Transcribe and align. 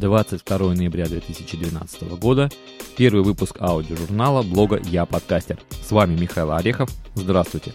22 0.00 0.74
ноября 0.74 1.04
2012 1.06 2.02
года, 2.18 2.48
первый 2.96 3.22
выпуск 3.22 3.60
аудиожурнала 3.60 4.42
блога 4.42 4.80
«Я 4.82 5.04
подкастер». 5.04 5.60
С 5.86 5.90
вами 5.90 6.18
Михаил 6.18 6.52
Орехов. 6.52 6.88
Здравствуйте. 7.14 7.72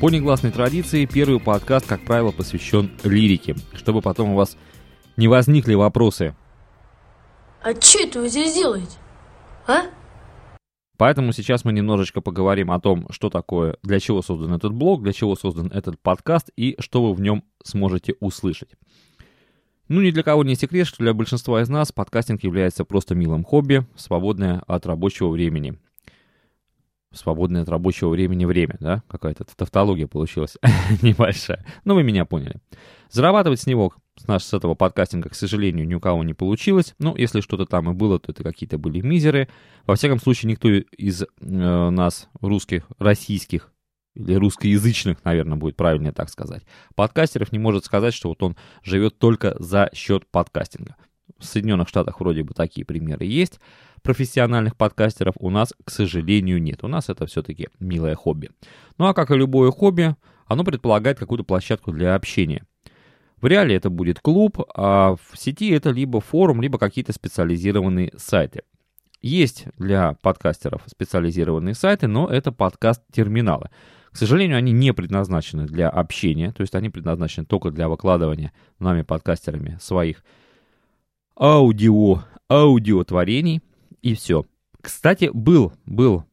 По 0.00 0.10
негласной 0.10 0.50
традиции, 0.50 1.06
первый 1.06 1.38
подкаст, 1.38 1.86
как 1.86 2.04
правило, 2.04 2.32
посвящен 2.32 2.90
лирике, 3.04 3.54
чтобы 3.74 4.02
потом 4.02 4.30
у 4.30 4.34
вас 4.34 4.56
не 5.16 5.28
возникли 5.28 5.74
вопросы. 5.74 6.34
А 7.62 7.80
что 7.80 8.02
это 8.02 8.18
вы 8.18 8.28
здесь 8.28 8.52
делаете? 8.52 8.96
А? 9.66 9.86
Поэтому 10.96 11.32
сейчас 11.32 11.64
мы 11.64 11.72
немножечко 11.72 12.20
поговорим 12.20 12.70
о 12.70 12.80
том, 12.80 13.06
что 13.10 13.30
такое, 13.30 13.76
для 13.82 13.98
чего 13.98 14.22
создан 14.22 14.52
этот 14.54 14.72
блог, 14.72 15.02
для 15.02 15.12
чего 15.12 15.34
создан 15.34 15.68
этот 15.68 15.98
подкаст 16.00 16.50
и 16.56 16.76
что 16.78 17.02
вы 17.02 17.14
в 17.14 17.20
нем 17.20 17.44
сможете 17.64 18.14
услышать. 18.20 18.70
Ну, 19.88 20.00
ни 20.00 20.10
для 20.10 20.22
кого 20.22 20.44
не 20.44 20.54
секрет, 20.54 20.86
что 20.86 20.98
для 20.98 21.12
большинства 21.12 21.60
из 21.60 21.68
нас 21.68 21.92
подкастинг 21.92 22.44
является 22.44 22.84
просто 22.84 23.14
милым 23.14 23.44
хобби, 23.44 23.84
свободное 23.96 24.62
от 24.66 24.86
рабочего 24.86 25.28
времени 25.28 25.78
свободное 27.12 27.62
от 27.62 27.68
рабочего 27.68 28.08
времени 28.08 28.44
время, 28.44 28.76
да? 28.80 29.02
Какая-то 29.08 29.44
тавтология 29.44 30.06
получилась 30.06 30.56
небольшая. 31.02 31.64
Но 31.84 31.94
вы 31.94 32.02
меня 32.02 32.24
поняли. 32.24 32.56
Зарабатывать 33.10 33.60
с 33.60 33.66
него, 33.66 33.92
с, 34.16 34.26
наш, 34.26 34.44
с 34.44 34.52
этого 34.52 34.74
подкастинга, 34.74 35.30
к 35.30 35.34
сожалению, 35.34 35.86
ни 35.86 35.94
у 35.94 36.00
кого 36.00 36.22
не 36.24 36.34
получилось. 36.34 36.94
Ну, 36.98 37.16
если 37.16 37.40
что-то 37.40 37.66
там 37.66 37.90
и 37.90 37.94
было, 37.94 38.18
то 38.18 38.32
это 38.32 38.42
какие-то 38.42 38.78
были 38.78 39.00
мизеры. 39.00 39.48
Во 39.86 39.96
всяком 39.96 40.20
случае, 40.20 40.50
никто 40.50 40.68
из 40.68 41.22
э, 41.22 41.26
нас, 41.40 42.28
русских, 42.40 42.86
российских, 42.98 43.72
или 44.14 44.34
русскоязычных, 44.34 45.24
наверное, 45.24 45.56
будет 45.56 45.76
правильнее 45.76 46.12
так 46.12 46.28
сказать, 46.28 46.62
подкастеров 46.94 47.52
не 47.52 47.58
может 47.58 47.84
сказать, 47.84 48.12
что 48.12 48.28
вот 48.28 48.42
он 48.42 48.56
живет 48.82 49.18
только 49.18 49.56
за 49.58 49.90
счет 49.94 50.26
подкастинга. 50.30 50.96
В 51.38 51.44
Соединенных 51.44 51.88
Штатах 51.88 52.20
вроде 52.20 52.42
бы 52.42 52.52
такие 52.52 52.84
примеры 52.84 53.24
есть 53.24 53.58
профессиональных 54.02 54.76
подкастеров 54.76 55.34
у 55.38 55.48
нас, 55.50 55.72
к 55.84 55.90
сожалению, 55.90 56.60
нет. 56.60 56.84
У 56.84 56.88
нас 56.88 57.08
это 57.08 57.26
все-таки 57.26 57.68
милое 57.78 58.14
хобби. 58.14 58.50
Ну 58.98 59.06
а 59.06 59.14
как 59.14 59.30
и 59.30 59.36
любое 59.36 59.70
хобби, 59.70 60.14
оно 60.46 60.64
предполагает 60.64 61.18
какую-то 61.18 61.44
площадку 61.44 61.92
для 61.92 62.14
общения. 62.14 62.66
В 63.42 63.46
реале 63.46 63.74
это 63.74 63.90
будет 63.90 64.20
клуб, 64.20 64.60
а 64.72 65.16
в 65.16 65.36
сети 65.36 65.70
это 65.70 65.90
либо 65.90 66.20
форум, 66.20 66.62
либо 66.62 66.78
какие-то 66.78 67.12
специализированные 67.12 68.12
сайты. 68.16 68.62
Есть 69.20 69.66
для 69.76 70.16
подкастеров 70.22 70.82
специализированные 70.86 71.74
сайты, 71.74 72.06
но 72.06 72.28
это 72.28 72.52
подкаст-терминалы. 72.52 73.70
К 74.12 74.16
сожалению, 74.16 74.58
они 74.58 74.70
не 74.70 74.92
предназначены 74.92 75.66
для 75.66 75.88
общения, 75.88 76.52
то 76.52 76.60
есть 76.60 76.76
они 76.76 76.88
предназначены 76.88 77.44
только 77.44 77.72
для 77.72 77.88
выкладывания 77.88 78.52
нами, 78.78 79.02
подкастерами, 79.02 79.76
своих 79.80 80.22
аудио, 81.36 82.22
аудиотворений, 82.48 83.60
и 84.02 84.14
все. 84.14 84.44
Кстати, 84.80 85.30
был, 85.32 85.72
был 85.84 86.24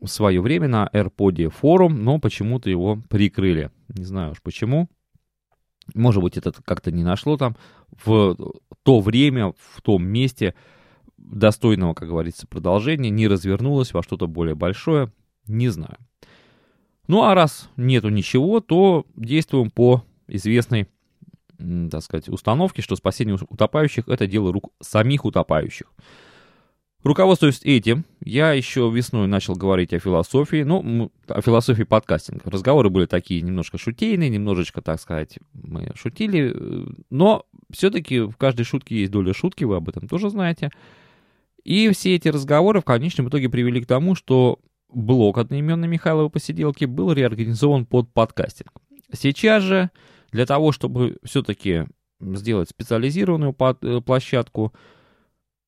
в 0.00 0.06
свое 0.06 0.40
время 0.40 0.68
на 0.68 0.88
AirPod 0.92 1.50
форум, 1.50 2.04
но 2.04 2.20
почему-то 2.20 2.70
его 2.70 3.02
прикрыли. 3.08 3.72
Не 3.88 4.04
знаю 4.04 4.32
уж 4.32 4.42
почему. 4.42 4.88
Может 5.94 6.22
быть, 6.22 6.36
это 6.36 6.52
как-то 6.64 6.90
не 6.90 7.04
нашло 7.04 7.36
там 7.36 7.56
в 8.04 8.36
то 8.82 9.00
время, 9.00 9.52
в 9.58 9.82
том 9.82 10.04
месте 10.04 10.54
достойного, 11.16 11.94
как 11.94 12.08
говорится, 12.08 12.46
продолжения, 12.46 13.10
не 13.10 13.28
развернулось 13.28 13.92
во 13.92 14.02
что-то 14.02 14.26
более 14.26 14.54
большое, 14.54 15.12
не 15.46 15.68
знаю. 15.68 15.96
Ну 17.08 17.22
а 17.22 17.34
раз 17.34 17.68
нету 17.76 18.08
ничего, 18.08 18.60
то 18.60 19.06
действуем 19.14 19.70
по 19.70 20.04
известной, 20.26 20.88
так 21.90 22.02
сказать, 22.02 22.28
установке, 22.28 22.82
что 22.82 22.96
спасение 22.96 23.38
утопающих– 23.48 24.06
это 24.08 24.26
дело 24.26 24.52
рук 24.52 24.72
самих 24.80 25.24
утопающих. 25.24 25.86
Руководствуясь 27.06 27.60
этим, 27.62 28.04
я 28.20 28.52
еще 28.52 28.90
весной 28.92 29.28
начал 29.28 29.54
говорить 29.54 29.92
о 29.92 30.00
философии, 30.00 30.64
ну, 30.64 31.12
о 31.28 31.40
философии 31.40 31.84
подкастинга. 31.84 32.50
Разговоры 32.50 32.90
были 32.90 33.06
такие 33.06 33.42
немножко 33.42 33.78
шутейные, 33.78 34.28
немножечко, 34.28 34.82
так 34.82 35.00
сказать, 35.00 35.38
мы 35.52 35.92
шутили, 35.94 36.52
но 37.08 37.46
все-таки 37.70 38.22
в 38.22 38.36
каждой 38.36 38.64
шутке 38.64 38.96
есть 38.96 39.12
доля 39.12 39.32
шутки, 39.34 39.62
вы 39.62 39.76
об 39.76 39.88
этом 39.88 40.08
тоже 40.08 40.30
знаете. 40.30 40.70
И 41.62 41.88
все 41.90 42.16
эти 42.16 42.26
разговоры 42.26 42.80
в 42.80 42.84
конечном 42.84 43.28
итоге 43.28 43.48
привели 43.48 43.80
к 43.80 43.86
тому, 43.86 44.16
что 44.16 44.58
блог 44.92 45.38
одноименной 45.38 45.86
Михайловой 45.86 46.30
посиделки 46.30 46.86
был 46.86 47.12
реорганизован 47.12 47.86
под 47.86 48.12
подкастинг. 48.12 48.72
Сейчас 49.12 49.62
же 49.62 49.90
для 50.32 50.44
того, 50.44 50.72
чтобы 50.72 51.18
все-таки 51.22 51.84
сделать 52.20 52.68
специализированную 52.68 53.54
э, 53.60 54.00
площадку, 54.04 54.72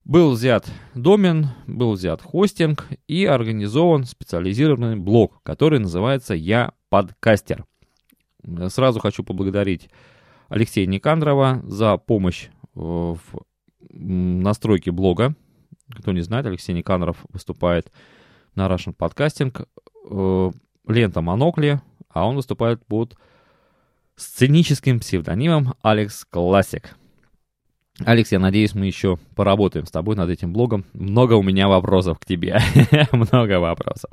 был 0.08 0.32
взят 0.32 0.68
домен, 0.94 1.48
был 1.66 1.92
взят 1.92 2.22
хостинг 2.22 2.88
и 3.06 3.26
организован 3.26 4.04
специализированный 4.04 4.96
блог, 4.96 5.40
который 5.42 5.78
называется 5.78 6.34
«Я 6.34 6.72
подкастер». 6.88 7.66
Сразу 8.68 9.00
хочу 9.00 9.22
поблагодарить 9.22 9.90
Алексея 10.48 10.86
Никандрова 10.86 11.60
за 11.64 11.98
помощь 11.98 12.46
э, 12.46 12.80
в 12.80 13.18
настройке 13.90 14.90
блога. 14.90 15.36
Кто 15.90 16.12
не 16.12 16.22
знает, 16.22 16.46
Алексей 16.46 16.72
Никандров 16.72 17.18
выступает 17.28 17.92
на 18.54 18.66
Russian 18.66 18.96
Podcasting. 18.96 19.66
Э, 20.10 20.50
лента 20.86 21.20
Монокли, 21.20 21.82
а 22.08 22.26
он 22.26 22.36
выступает 22.36 22.82
под 22.86 23.14
сценическим 24.16 25.00
псевдонимом 25.00 25.74
Алекс 25.82 26.24
Классик. 26.24 26.96
Алекс, 28.04 28.30
я 28.30 28.38
надеюсь, 28.38 28.74
мы 28.74 28.86
еще 28.86 29.18
поработаем 29.34 29.86
с 29.86 29.90
тобой 29.90 30.14
над 30.14 30.30
этим 30.30 30.52
блогом. 30.52 30.84
Много 30.92 31.34
у 31.34 31.42
меня 31.42 31.68
вопросов 31.68 32.18
к 32.18 32.24
тебе. 32.24 32.60
Много 33.12 33.58
вопросов. 33.58 34.10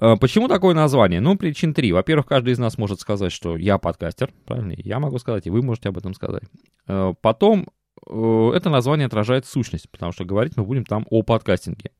Э, 0.00 0.16
почему 0.20 0.48
такое 0.48 0.74
название? 0.74 1.20
Ну, 1.20 1.36
причин 1.36 1.74
три. 1.74 1.92
Во-первых, 1.92 2.26
каждый 2.26 2.52
из 2.52 2.58
нас 2.58 2.76
может 2.76 3.00
сказать, 3.00 3.32
что 3.32 3.56
я 3.56 3.78
подкастер, 3.78 4.32
правильно? 4.46 4.74
Я 4.76 4.98
могу 4.98 5.18
сказать, 5.18 5.46
и 5.46 5.50
вы 5.50 5.62
можете 5.62 5.90
об 5.90 5.98
этом 5.98 6.12
сказать. 6.14 6.42
Э, 6.88 7.14
потом, 7.20 7.68
э, 8.08 8.52
это 8.54 8.68
название 8.68 9.06
отражает 9.06 9.46
сущность, 9.46 9.88
потому 9.90 10.12
что 10.12 10.24
говорить 10.24 10.56
мы 10.56 10.64
будем 10.64 10.84
там 10.84 11.06
о 11.10 11.22
подкастинге. 11.22 11.92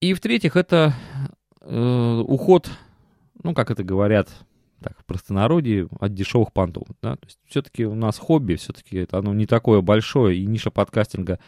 И 0.00 0.14
в-третьих, 0.14 0.56
это 0.56 0.94
уход, 1.60 2.70
ну, 3.42 3.52
как 3.52 3.70
это 3.70 3.82
говорят 3.82 4.30
так, 4.82 4.98
в 4.98 5.04
простонародье 5.04 5.88
от 6.00 6.14
дешевых 6.14 6.52
понтов. 6.52 6.88
Да? 7.02 7.16
То 7.16 7.26
есть 7.26 7.38
все-таки 7.46 7.84
у 7.84 7.94
нас 7.94 8.18
хобби, 8.18 8.54
все-таки 8.54 8.98
это 8.98 9.18
оно 9.18 9.34
не 9.34 9.46
такое 9.46 9.80
большое, 9.80 10.38
и 10.38 10.46
ниша 10.46 10.70
подкастинга, 10.70 11.38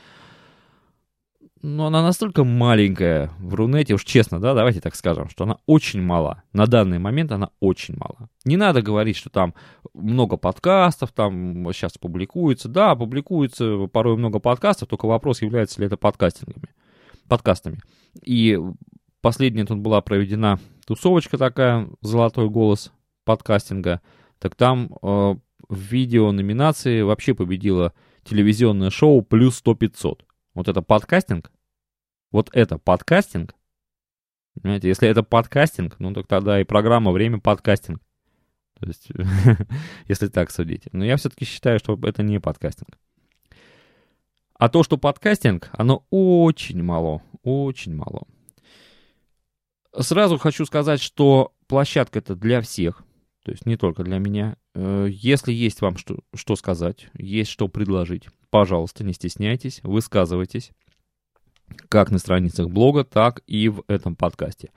но 1.63 1.87
она 1.87 2.03
настолько 2.03 2.43
маленькая 2.43 3.31
в 3.39 3.55
Рунете, 3.55 3.93
уж 3.95 4.05
честно, 4.05 4.41
да, 4.41 4.55
давайте 4.55 4.81
так 4.81 4.95
скажем, 4.95 5.29
что 5.29 5.45
она 5.45 5.59
очень 5.67 6.01
мала. 6.01 6.43
На 6.55 6.67
данный 6.67 6.99
момент 6.99 7.33
она 7.33 7.51
очень 7.61 7.97
мала. 7.99 8.31
Не 8.47 8.57
надо 8.57 8.81
говорить, 8.81 9.17
что 9.17 9.29
там 9.29 9.55
много 9.93 10.39
подкастов, 10.39 11.13
там 11.13 11.71
сейчас 11.75 11.99
публикуется. 11.99 12.69
Да, 12.69 12.97
публикуется 12.97 13.87
порой 13.93 14.17
много 14.17 14.39
подкастов, 14.39 14.89
только 14.89 15.05
вопрос, 15.05 15.43
является 15.43 15.81
ли 15.81 15.87
это 15.87 15.99
подкастингами, 15.99 16.71
подкастами. 17.29 17.81
И 18.25 18.59
последняя 19.21 19.67
тут 19.67 19.81
была 19.81 20.01
проведена 20.01 20.59
тусовочка 20.87 21.37
такая, 21.37 21.89
«Золотой 22.01 22.49
голос», 22.49 22.91
подкастинга, 23.25 24.01
так 24.39 24.55
там 24.55 24.97
э, 25.03 25.35
в 25.69 25.79
видео 25.79 26.33
номинации 26.33 27.03
вообще 27.03 27.35
победило 27.35 27.93
телевизионное 28.25 28.91
шоу 28.91 29.23
плюс 29.23 29.63
100-500. 29.65 30.21
Вот 30.55 30.69
это 30.69 30.83
подкастинг? 30.83 31.51
Вот 32.31 32.51
это 32.53 32.79
подкастинг? 32.79 33.55
Понимаете, 34.61 34.89
если 34.89 35.09
это 35.09 35.23
подкастинг, 35.23 35.97
ну 35.99 36.13
так 36.13 36.27
тогда 36.27 36.61
и 36.61 36.65
программа 36.65 37.13
«Время 37.13 37.39
подкастинг». 37.39 38.01
То 38.79 38.87
есть, 38.87 39.09
если 40.09 40.29
так 40.29 40.51
судить. 40.51 40.89
Но 40.93 41.05
я 41.05 41.17
все-таки 41.17 41.45
считаю, 41.45 41.79
что 41.79 41.99
это 42.03 42.23
не 42.23 42.41
подкастинг. 42.41 42.99
А 44.55 44.69
то, 44.69 44.83
что 44.83 44.97
подкастинг, 44.97 45.71
оно 45.73 46.05
очень 46.11 46.83
мало, 46.83 47.23
очень 47.43 47.95
мало. 47.95 48.27
Сразу 49.99 50.39
хочу 50.39 50.67
сказать, 50.67 51.01
что 51.01 51.55
площадка 51.67 52.19
это 52.19 52.37
для 52.37 52.61
всех. 52.61 53.03
То 53.45 53.53
есть 53.53 53.67
не 53.67 53.77
только 53.77 54.05
для 54.05 54.19
меня. 54.19 54.57
Э, 54.75 55.09
если 55.11 55.53
есть 55.53 55.81
вам 55.81 55.97
что, 55.97 56.19
что 56.35 56.57
сказать, 56.57 57.09
есть 57.15 57.51
что 57.51 57.69
предложить, 57.69 58.29
пожалуйста, 58.51 59.05
не 59.05 59.13
стесняйтесь, 59.13 59.81
высказывайтесь. 59.83 60.73
Как 61.89 62.11
на 62.11 62.19
страницах 62.19 62.69
блога, 62.69 63.05
так 63.05 63.43
и 63.47 63.69
в 63.69 63.85
этом 63.87 64.17
подкасте. 64.17 64.71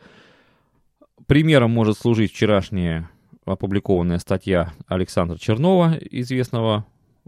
Примером 1.25 1.71
может 1.71 1.97
служить 1.97 2.31
вчерашняя 2.31 3.09
опубликованная 3.45 4.19
статья 4.19 4.73
Александра 4.87 5.37
Чернова, 5.37 5.97
известного 5.99 6.85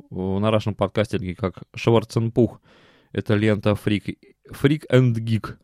на 0.10 0.52
нашем 0.52 0.76
подкасте 0.76 1.36
как 1.36 1.64
Шварценпух. 1.74 2.62
это 3.12 3.36
лента 3.36 3.72
Freak, 3.72 4.18
Freak 4.52 4.84
and 4.92 5.16
Geek. 5.16 5.56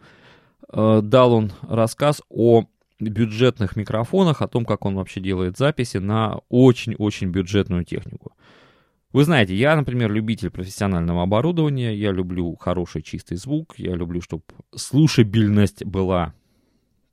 Э, 0.74 1.02
дал 1.02 1.34
он 1.34 1.52
рассказ 1.62 2.22
о 2.30 2.66
бюджетных 3.09 3.75
микрофонах, 3.75 4.42
о 4.42 4.48
том, 4.48 4.65
как 4.65 4.86
он 4.86 4.95
вообще 4.95 5.19
делает 5.19 5.57
записи 5.57 5.98
на 5.98 6.39
очень-очень 6.50 7.30
бюджетную 7.30 7.83
технику. 7.83 8.33
Вы 9.13 9.25
знаете, 9.25 9.56
я, 9.56 9.75
например, 9.75 10.12
любитель 10.12 10.50
профессионального 10.50 11.24
оборудования, 11.24 11.94
я 11.94 12.12
люблю 12.12 12.56
хороший 12.56 13.01
чистый 13.01 13.36
звук, 13.36 13.75
я 13.77 13.94
люблю, 13.94 14.21
чтобы 14.21 14.44
слушабельность 14.74 15.83
была 15.83 16.33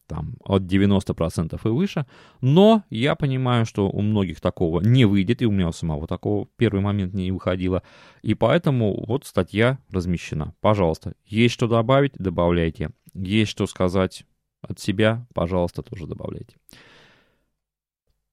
там 0.07 0.37
от 0.45 0.63
90% 0.63 1.61
и 1.63 1.69
выше, 1.69 2.07
но 2.41 2.83
я 2.89 3.15
понимаю, 3.15 3.67
что 3.67 3.91
у 3.91 4.01
многих 4.01 4.41
такого 4.41 4.81
не 4.81 5.05
выйдет, 5.05 5.43
и 5.43 5.47
у 5.47 5.51
меня 5.51 5.69
у 5.69 5.73
самого 5.73 6.07
такого 6.07 6.47
в 6.47 6.49
первый 6.57 6.81
момент 6.81 7.15
не 7.15 7.31
выходило, 7.31 7.83
и 8.23 8.35
поэтому 8.35 9.05
вот 9.07 9.27
статья 9.27 9.79
размещена. 9.91 10.55
Пожалуйста, 10.61 11.15
есть 11.27 11.55
что 11.55 11.69
добавить, 11.69 12.13
добавляйте. 12.17 12.91
Есть 13.13 13.51
что 13.51 13.67
сказать 13.67 14.25
от 14.63 14.79
себя, 14.79 15.27
пожалуйста, 15.35 15.83
тоже 15.83 16.07
добавляйте. 16.07 16.57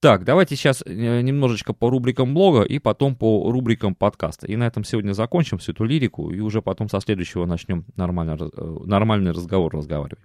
Так, 0.05 0.23
давайте 0.23 0.55
сейчас 0.55 0.83
э, 0.85 1.21
немножечко 1.21 1.73
по 1.73 1.89
рубрикам 1.89 2.35
блога 2.35 2.61
и 2.61 2.77
потом 2.77 3.15
по 3.15 3.51
рубрикам 3.51 3.95
подкаста. 3.95 4.45
И 4.45 4.55
на 4.55 4.67
этом 4.67 4.83
сегодня 4.83 5.13
закончим 5.13 5.57
всю 5.57 5.71
эту 5.71 5.83
лирику, 5.83 6.29
и 6.29 6.41
уже 6.41 6.61
потом 6.61 6.89
со 6.89 6.99
следующего 6.99 7.45
начнем 7.47 7.85
нормально, 7.95 8.37
э, 8.39 8.77
нормальный 8.85 9.31
разговор 9.31 9.73
разговаривать. 9.73 10.23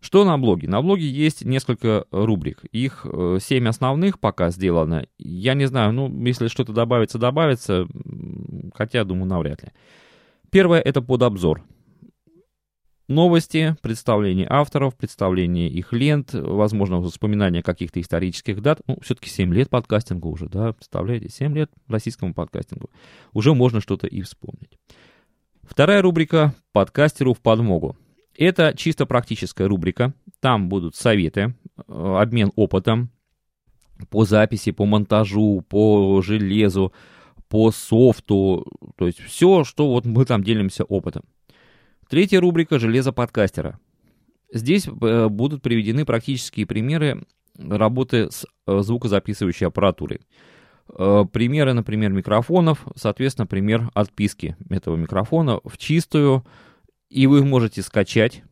Что 0.00 0.24
на 0.24 0.38
блоге? 0.38 0.68
На 0.68 0.80
блоге 0.80 1.06
есть 1.08 1.44
несколько 1.44 2.06
рубрик. 2.10 2.64
Их 2.72 3.04
э, 3.04 3.38
семь 3.40 3.68
основных 3.68 4.18
пока 4.18 4.50
сделано. 4.50 5.06
Я 5.18 5.54
не 5.54 5.66
знаю, 5.66 5.92
ну, 5.92 6.08
если 6.24 6.48
что-то 6.48 6.72
добавится, 6.72 7.18
добавится, 7.18 7.86
хотя, 8.74 9.04
думаю, 9.04 9.26
навряд 9.26 9.62
ли. 9.62 9.72
Первое— 10.50 10.80
это 10.84 11.02
под 11.02 11.22
обзор. 11.22 11.62
Новости, 13.08 13.76
представление 13.82 14.48
авторов, 14.50 14.96
представление 14.96 15.68
их 15.68 15.92
лент, 15.92 16.30
возможно, 16.32 16.96
воспоминания 16.96 17.62
каких-то 17.62 18.00
исторических 18.00 18.60
дат. 18.60 18.80
Ну, 18.88 18.98
все-таки 19.00 19.30
7 19.30 19.54
лет 19.54 19.70
подкастингу 19.70 20.28
уже, 20.28 20.48
да, 20.48 20.72
представляете, 20.72 21.28
7 21.28 21.54
лет 21.54 21.70
российскому 21.86 22.34
подкастингу. 22.34 22.90
Уже 23.32 23.54
можно 23.54 23.80
что-то 23.80 24.08
и 24.08 24.22
вспомнить. 24.22 24.76
Вторая 25.62 26.02
рубрика 26.02 26.54
«Подкастеру 26.72 27.32
в 27.32 27.40
подмогу». 27.40 27.96
Это 28.36 28.74
чисто 28.76 29.06
практическая 29.06 29.68
рубрика. 29.68 30.12
Там 30.40 30.68
будут 30.68 30.96
советы, 30.96 31.54
э, 31.76 32.16
обмен 32.20 32.50
опытом 32.56 33.10
по 34.10 34.24
записи, 34.24 34.72
по 34.72 34.84
монтажу, 34.84 35.64
по 35.68 36.20
железу, 36.22 36.92
по 37.48 37.70
софту. 37.70 38.66
То 38.96 39.06
есть 39.06 39.20
все, 39.20 39.62
что 39.62 39.92
вот 39.92 40.06
мы 40.06 40.24
там 40.24 40.42
делимся 40.42 40.82
опытом. 40.82 41.22
Третья 42.08 42.40
рубрика 42.40 42.78
«Железо 42.78 43.12
подкастера». 43.12 43.80
Здесь 44.52 44.86
э, 44.86 45.28
будут 45.28 45.60
приведены 45.60 46.04
практические 46.04 46.64
примеры 46.64 47.24
работы 47.58 48.30
с 48.30 48.46
э, 48.68 48.78
звукозаписывающей 48.80 49.66
аппаратурой. 49.66 50.20
Э, 50.96 51.24
примеры, 51.32 51.72
например, 51.72 52.12
микрофонов, 52.12 52.86
соответственно, 52.94 53.48
пример 53.48 53.90
отписки 53.92 54.56
этого 54.70 54.94
микрофона 54.94 55.58
в 55.64 55.76
чистую, 55.78 56.44
и 57.10 57.26
вы 57.26 57.44
можете 57.44 57.82
скачать. 57.82 58.44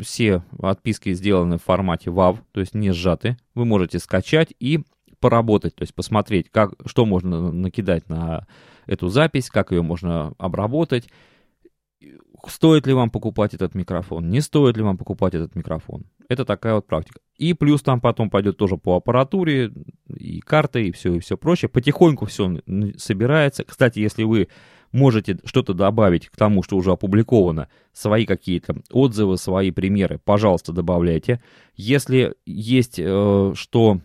Все 0.00 0.42
отписки 0.58 1.12
сделаны 1.12 1.58
в 1.58 1.62
формате 1.62 2.08
WAV, 2.08 2.38
то 2.52 2.60
есть 2.60 2.74
не 2.74 2.90
сжаты. 2.92 3.36
Вы 3.54 3.66
можете 3.66 3.98
скачать 3.98 4.54
и 4.60 4.80
поработать, 5.20 5.74
то 5.74 5.82
есть 5.82 5.94
посмотреть, 5.94 6.48
как, 6.50 6.72
что 6.86 7.04
можно 7.04 7.52
накидать 7.52 8.08
на 8.08 8.46
эту 8.86 9.08
запись, 9.08 9.50
как 9.50 9.72
ее 9.72 9.82
можно 9.82 10.32
обработать 10.38 11.08
стоит 12.46 12.86
ли 12.86 12.92
вам 12.92 13.10
покупать 13.10 13.54
этот 13.54 13.74
микрофон, 13.74 14.28
не 14.28 14.40
стоит 14.40 14.76
ли 14.76 14.82
вам 14.82 14.96
покупать 14.96 15.34
этот 15.34 15.54
микрофон. 15.54 16.04
Это 16.28 16.44
такая 16.44 16.74
вот 16.74 16.86
практика. 16.86 17.20
И 17.36 17.54
плюс 17.54 17.82
там 17.82 18.00
потом 18.00 18.30
пойдет 18.30 18.56
тоже 18.56 18.76
по 18.76 18.96
аппаратуре, 18.96 19.72
и 20.08 20.40
карты, 20.40 20.88
и 20.88 20.92
все, 20.92 21.14
и 21.14 21.18
все 21.20 21.36
прочее. 21.36 21.68
Потихоньку 21.68 22.26
все 22.26 22.60
собирается. 22.96 23.64
Кстати, 23.64 23.98
если 23.98 24.24
вы 24.24 24.48
можете 24.92 25.38
что-то 25.44 25.74
добавить 25.74 26.28
к 26.28 26.36
тому, 26.36 26.62
что 26.62 26.76
уже 26.76 26.92
опубликовано, 26.92 27.68
свои 27.92 28.26
какие-то 28.26 28.76
отзывы, 28.90 29.36
свои 29.36 29.70
примеры, 29.70 30.20
пожалуйста, 30.24 30.72
добавляйте. 30.72 31.42
Если 31.74 32.34
есть 32.46 32.98
э, 32.98 33.52
что, 33.54 34.00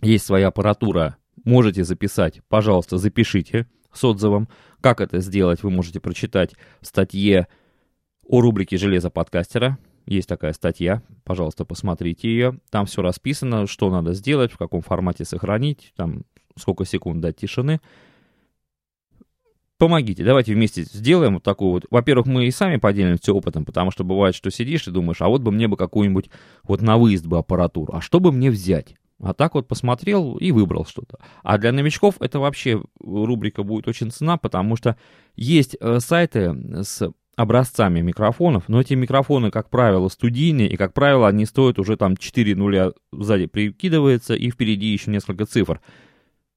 есть 0.00 0.24
своя 0.24 0.48
аппаратура, 0.48 1.16
можете 1.44 1.82
записать, 1.82 2.40
пожалуйста, 2.48 2.98
запишите 2.98 3.66
с 3.92 4.04
отзывом. 4.04 4.48
Как 4.84 5.00
это 5.00 5.20
сделать, 5.20 5.62
вы 5.62 5.70
можете 5.70 5.98
прочитать 5.98 6.52
в 6.82 6.86
статье 6.86 7.48
о 8.28 8.42
рубрике 8.42 8.76
«Железо 8.76 9.08
подкастера». 9.08 9.78
Есть 10.04 10.28
такая 10.28 10.52
статья, 10.52 11.02
пожалуйста, 11.24 11.64
посмотрите 11.64 12.28
ее. 12.28 12.58
Там 12.68 12.84
все 12.84 13.00
расписано, 13.00 13.66
что 13.66 13.90
надо 13.90 14.12
сделать, 14.12 14.52
в 14.52 14.58
каком 14.58 14.82
формате 14.82 15.24
сохранить, 15.24 15.94
там 15.96 16.24
сколько 16.58 16.84
секунд 16.84 17.22
дать 17.22 17.38
тишины. 17.38 17.80
Помогите, 19.78 20.22
давайте 20.22 20.52
вместе 20.52 20.82
сделаем 20.82 21.32
вот 21.32 21.42
такую 21.42 21.70
вот. 21.70 21.86
Во-первых, 21.90 22.26
мы 22.26 22.44
и 22.44 22.50
сами 22.50 22.76
поделимся 22.76 23.32
опытом, 23.32 23.64
потому 23.64 23.90
что 23.90 24.04
бывает, 24.04 24.34
что 24.34 24.50
сидишь 24.50 24.86
и 24.86 24.90
думаешь, 24.90 25.22
а 25.22 25.28
вот 25.28 25.40
бы 25.40 25.50
мне 25.50 25.66
бы 25.66 25.78
какую-нибудь 25.78 26.28
вот 26.62 26.82
на 26.82 26.98
выезд 26.98 27.24
бы 27.24 27.38
аппаратуру, 27.38 27.94
а 27.96 28.02
что 28.02 28.20
бы 28.20 28.32
мне 28.32 28.50
взять? 28.50 28.96
А 29.24 29.34
так 29.34 29.54
вот 29.54 29.66
посмотрел 29.66 30.36
и 30.36 30.50
выбрал 30.52 30.84
что-то. 30.84 31.18
А 31.42 31.58
для 31.58 31.72
новичков 31.72 32.16
это 32.20 32.38
вообще 32.38 32.82
рубрика 33.00 33.62
будет 33.62 33.88
очень 33.88 34.10
цена, 34.10 34.36
потому 34.36 34.76
что 34.76 34.96
есть 35.34 35.76
э, 35.80 35.98
сайты 36.00 36.54
с 36.84 37.10
образцами 37.36 38.00
микрофонов, 38.00 38.68
но 38.68 38.80
эти 38.80 38.94
микрофоны, 38.94 39.50
как 39.50 39.68
правило, 39.70 40.08
студийные, 40.08 40.68
и, 40.68 40.76
как 40.76 40.92
правило, 40.94 41.28
они 41.28 41.46
стоят 41.46 41.78
уже 41.78 41.96
там 41.96 42.16
4 42.16 42.54
нуля 42.54 42.92
сзади 43.12 43.46
прикидывается, 43.46 44.34
и 44.34 44.50
впереди 44.50 44.86
еще 44.86 45.10
несколько 45.10 45.46
цифр. 45.46 45.80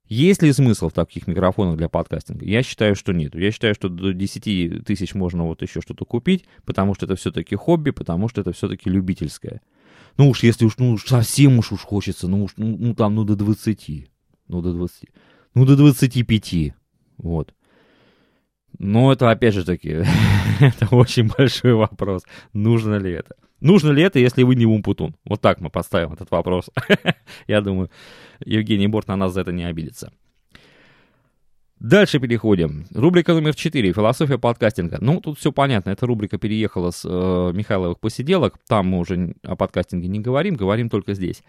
Есть 0.07 0.41
ли 0.41 0.53
смысл 0.53 0.87
в 0.87 0.93
таких 0.93 1.27
микрофонах 1.27 1.77
для 1.77 1.89
подкастинга? 1.89 2.45
Я 2.45 2.63
считаю, 2.63 2.95
что 2.95 3.11
нет. 3.11 3.35
Я 3.35 3.51
считаю, 3.51 3.75
что 3.75 3.89
до 3.89 4.13
10 4.13 4.85
тысяч 4.85 5.13
можно 5.13 5.45
вот 5.45 5.61
еще 5.61 5.81
что-то 5.81 6.05
купить, 6.05 6.45
потому 6.65 6.93
что 6.93 7.05
это 7.05 7.15
все-таки 7.15 7.55
хобби, 7.55 7.89
потому 7.89 8.29
что 8.29 8.39
это 8.41 8.53
все-таки 8.53 8.89
любительское. 8.89 9.61
Ну 10.17 10.29
уж 10.29 10.43
если 10.43 10.65
уж, 10.65 10.77
ну 10.77 10.97
совсем 10.97 11.59
уж 11.59 11.71
уж 11.71 11.81
хочется, 11.81 12.27
ну 12.27 12.43
уж, 12.43 12.53
ну, 12.57 12.75
ну 12.77 12.95
там, 12.95 13.15
ну 13.15 13.23
до 13.23 13.35
20. 13.35 14.09
Ну 14.47 14.61
до 14.61 14.73
20. 14.73 15.09
Ну 15.53 15.65
до 15.65 15.75
25. 15.75 16.73
Вот. 17.17 17.53
Но 18.79 19.11
это 19.11 19.29
опять 19.31 19.53
же 19.53 19.63
таки, 19.63 19.89
это 20.59 20.95
очень 20.95 21.31
большой 21.35 21.73
вопрос. 21.73 22.23
Нужно 22.53 22.95
ли 22.95 23.11
это? 23.11 23.35
Нужно 23.59 23.91
ли 23.91 24.03
это, 24.03 24.19
если 24.19 24.43
вы 24.43 24.55
не 24.55 24.65
Умпутун? 24.65 25.15
Вот 25.25 25.41
так 25.41 25.59
мы 25.61 25.69
поставим 25.69 26.13
этот 26.13 26.29
вопрос. 26.29 26.69
Я 27.47 27.61
думаю, 27.61 27.89
Евгений 28.45 28.87
Борт 28.87 29.07
на 29.07 29.15
нас 29.15 29.33
за 29.33 29.41
это 29.41 29.51
не 29.51 29.63
обидится. 29.63 30.11
Дальше 31.79 32.19
переходим. 32.19 32.85
Рубрика 32.91 33.33
номер 33.33 33.53
4. 33.53 33.93
Философия 33.93 34.39
подкастинга. 34.39 34.97
Ну, 34.99 35.21
тут 35.21 35.37
все 35.37 35.51
понятно. 35.51 35.91
Эта 35.91 36.07
рубрика 36.07 36.39
переехала 36.39 36.89
с 36.89 37.05
э, 37.05 37.51
Михайловых 37.53 37.99
посиделок. 37.99 38.57
Там 38.67 38.87
мы 38.87 38.99
уже 38.99 39.35
о 39.43 39.55
подкастинге 39.55 40.07
не 40.07 40.19
говорим, 40.19 40.55
говорим 40.55 40.89
только 40.89 41.13
здесь. 41.13 41.43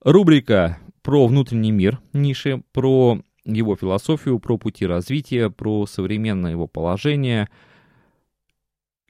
Рубрика 0.00 0.78
про 1.02 1.28
внутренний 1.28 1.70
мир 1.70 2.00
ниши, 2.12 2.62
про 2.72 3.20
его 3.44 3.76
философию, 3.76 4.40
про 4.40 4.58
пути 4.58 4.84
развития, 4.84 5.48
про 5.48 5.86
современное 5.86 6.50
его 6.50 6.66
положение. 6.66 7.48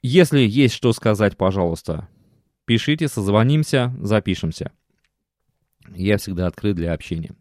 Если 0.03 0.41
есть 0.41 0.75
что 0.75 0.93
сказать, 0.93 1.35
пожалуйста, 1.35 2.07
пишите, 2.65 3.07
созвонимся, 3.07 3.91
запишемся. 3.99 4.71
Я 5.95 6.17
всегда 6.17 6.45
открыт 6.45 6.75
для 6.75 6.93
общения. 6.93 7.31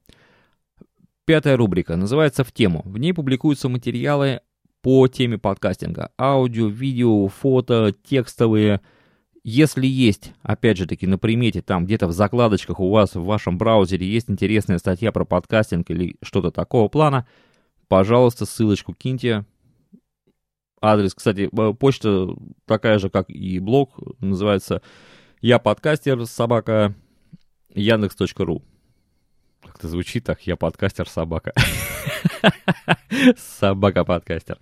Пятая 1.25 1.57
рубрика 1.57 1.97
называется 1.97 2.43
«В 2.43 2.51
тему». 2.51 2.83
В 2.85 2.99
ней 2.99 3.13
публикуются 3.13 3.69
материалы 3.69 4.41
по 4.81 5.07
теме 5.07 5.39
подкастинга. 5.39 6.11
Аудио, 6.19 6.67
видео, 6.67 7.29
фото, 7.29 7.95
текстовые. 8.03 8.81
Если 9.45 9.87
есть, 9.87 10.33
опять 10.43 10.79
же 10.79 10.87
таки, 10.87 11.07
на 11.07 11.19
примете, 11.19 11.63
там 11.63 11.85
где-то 11.85 12.09
в 12.09 12.13
закладочках 12.13 12.81
у 12.81 12.91
вас 12.91 13.15
в 13.15 13.23
вашем 13.23 13.57
браузере 13.57 14.05
есть 14.05 14.29
интересная 14.29 14.79
статья 14.79 15.13
про 15.13 15.25
подкастинг 15.25 15.89
или 15.91 16.17
что-то 16.23 16.51
такого 16.51 16.89
плана, 16.89 17.29
пожалуйста, 17.87 18.45
ссылочку 18.45 18.93
киньте. 18.93 19.45
Адрес, 20.81 21.15
кстати, 21.15 21.49
э, 21.53 21.75
почта 21.75 22.31
такая 22.67 22.99
же, 22.99 23.11
как 23.11 23.31
и 23.31 23.61
блог, 23.61 23.97
называется 24.19 24.83
я 25.41 25.61
подкастер 25.61 26.27
собака 26.27 26.97
яндекс.ру 27.73 28.63
как-то 29.73 29.89
звучит 29.89 30.25
так, 30.25 30.43
я 30.43 30.57
подкастер 30.57 31.09
собака. 31.09 31.55
Собака-подкастер. 33.59 34.59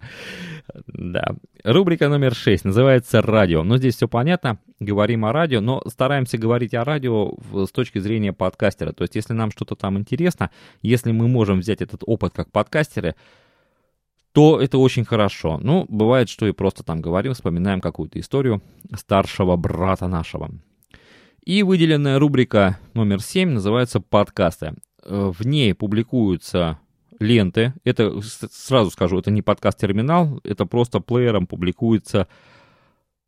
Да. 0.87 1.35
Рубрика 1.65 2.09
номер 2.09 2.33
6 2.33 2.65
называется 2.65 3.21
«Радио». 3.21 3.65
Ну, 3.65 3.77
здесь 3.77 3.97
все 3.97 4.07
понятно, 4.07 4.61
говорим 4.79 5.25
о 5.25 5.33
радио, 5.33 5.61
но 5.61 5.83
стараемся 5.89 6.39
говорить 6.39 6.75
о 6.75 6.85
радио 6.85 7.33
с 7.53 7.73
точки 7.73 7.99
зрения 7.99 8.33
подкастера. 8.33 8.93
То 8.93 9.03
есть, 9.03 9.17
если 9.17 9.33
нам 9.33 9.51
что-то 9.51 9.75
там 9.75 9.99
интересно, 9.99 10.51
если 10.81 11.11
мы 11.11 11.27
можем 11.27 11.59
взять 11.59 11.83
этот 11.83 12.03
опыт 12.07 12.33
как 12.33 12.53
подкастеры, 12.53 13.17
то 14.33 14.61
это 14.61 14.79
очень 14.79 15.05
хорошо. 15.05 15.59
Ну, 15.61 15.87
бывает, 15.89 16.29
что 16.29 16.47
и 16.47 16.53
просто 16.53 16.85
там 16.85 17.01
говорим, 17.01 17.35
вспоминаем 17.35 17.81
какую-то 17.81 18.21
историю 18.21 18.63
старшего 18.95 19.57
брата 19.57 20.07
нашего. 20.07 20.51
И 21.45 21.65
выделенная 21.65 22.19
рубрика 22.21 22.79
номер 22.95 23.21
7 23.21 23.51
называется 23.51 23.99
«Подкасты». 23.99 24.75
Э, 25.03 25.33
в 25.37 25.47
ней 25.47 25.75
публикуются 25.75 26.79
ленты. 27.19 27.75
Это, 27.85 28.21
сразу 28.23 28.91
скажу, 28.91 29.19
это 29.19 29.31
не 29.31 29.43
подкаст-терминал, 29.43 30.41
это 30.43 30.67
просто 30.67 31.01
плеером 31.01 31.47
публикуется 31.47 32.29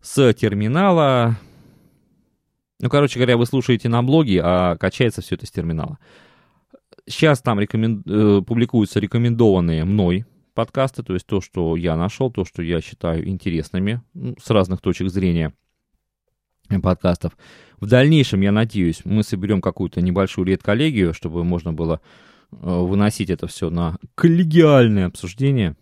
с 0.01 0.33
терминала. 0.35 1.37
Ну, 2.81 2.89
короче 2.89 3.19
говоря, 3.19 3.37
вы 3.37 3.47
слушаете 3.47 3.89
на 3.89 4.03
блоге, 4.03 4.41
а 4.43 4.77
качается 4.77 5.21
все 5.21 5.37
это 5.37 5.47
с 5.47 5.51
терминала. 5.51 5.99
Сейчас 7.07 7.41
там 7.41 7.61
рекомен... 7.61 8.03
Э, 8.07 8.43
публикуются 8.47 9.01
рекомендованные 9.01 9.85
мной 9.85 10.25
подкасты, 10.55 11.03
то 11.03 11.15
есть 11.15 11.27
то, 11.27 11.41
что 11.41 11.77
я 11.77 11.97
нашел, 11.97 12.31
то, 12.31 12.45
что 12.45 12.63
я 12.63 12.81
считаю 12.81 13.27
интересными 13.29 14.03
с 14.43 14.51
разных 14.51 14.81
точек 14.81 15.09
зрения 15.09 15.55
подкастов. 16.81 17.37
В 17.81 17.87
дальнейшем, 17.87 18.41
я 18.43 18.53
надеюсь, 18.53 19.03
мы 19.05 19.23
соберем 19.25 19.61
какую-то 19.61 20.01
небольшую 20.01 20.47
редколлегию, 20.47 21.13
чтобы 21.13 21.43
можно 21.43 21.73
было 21.73 22.01
э, 22.53 22.57
выносить 22.61 23.29
это 23.29 23.49
все 23.49 23.71
на 23.71 23.97
коллегиальное 24.15 25.07
обсуждение. 25.07 25.75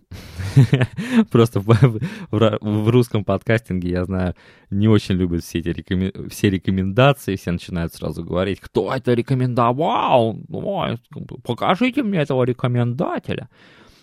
Просто 1.30 1.61
в 1.61 2.88
русском 2.88 3.25
подкастинге, 3.25 3.90
я 3.90 4.04
знаю, 4.04 4.35
не 4.70 4.88
очень 4.88 5.16
любят 5.16 5.44
все 5.44 5.59
эти 5.59 6.28
все 6.28 6.50
рекомендации, 6.50 7.37
все 7.37 7.52
начинают 7.52 7.92
сразу 7.94 8.25
говорить, 8.25 8.61
кто 8.61 8.94
это 8.94 9.12
рекомендовал, 9.12 10.38
покажите 11.44 12.02
мне 12.02 12.20
этого 12.20 12.44
рекомендателя. 12.44 13.49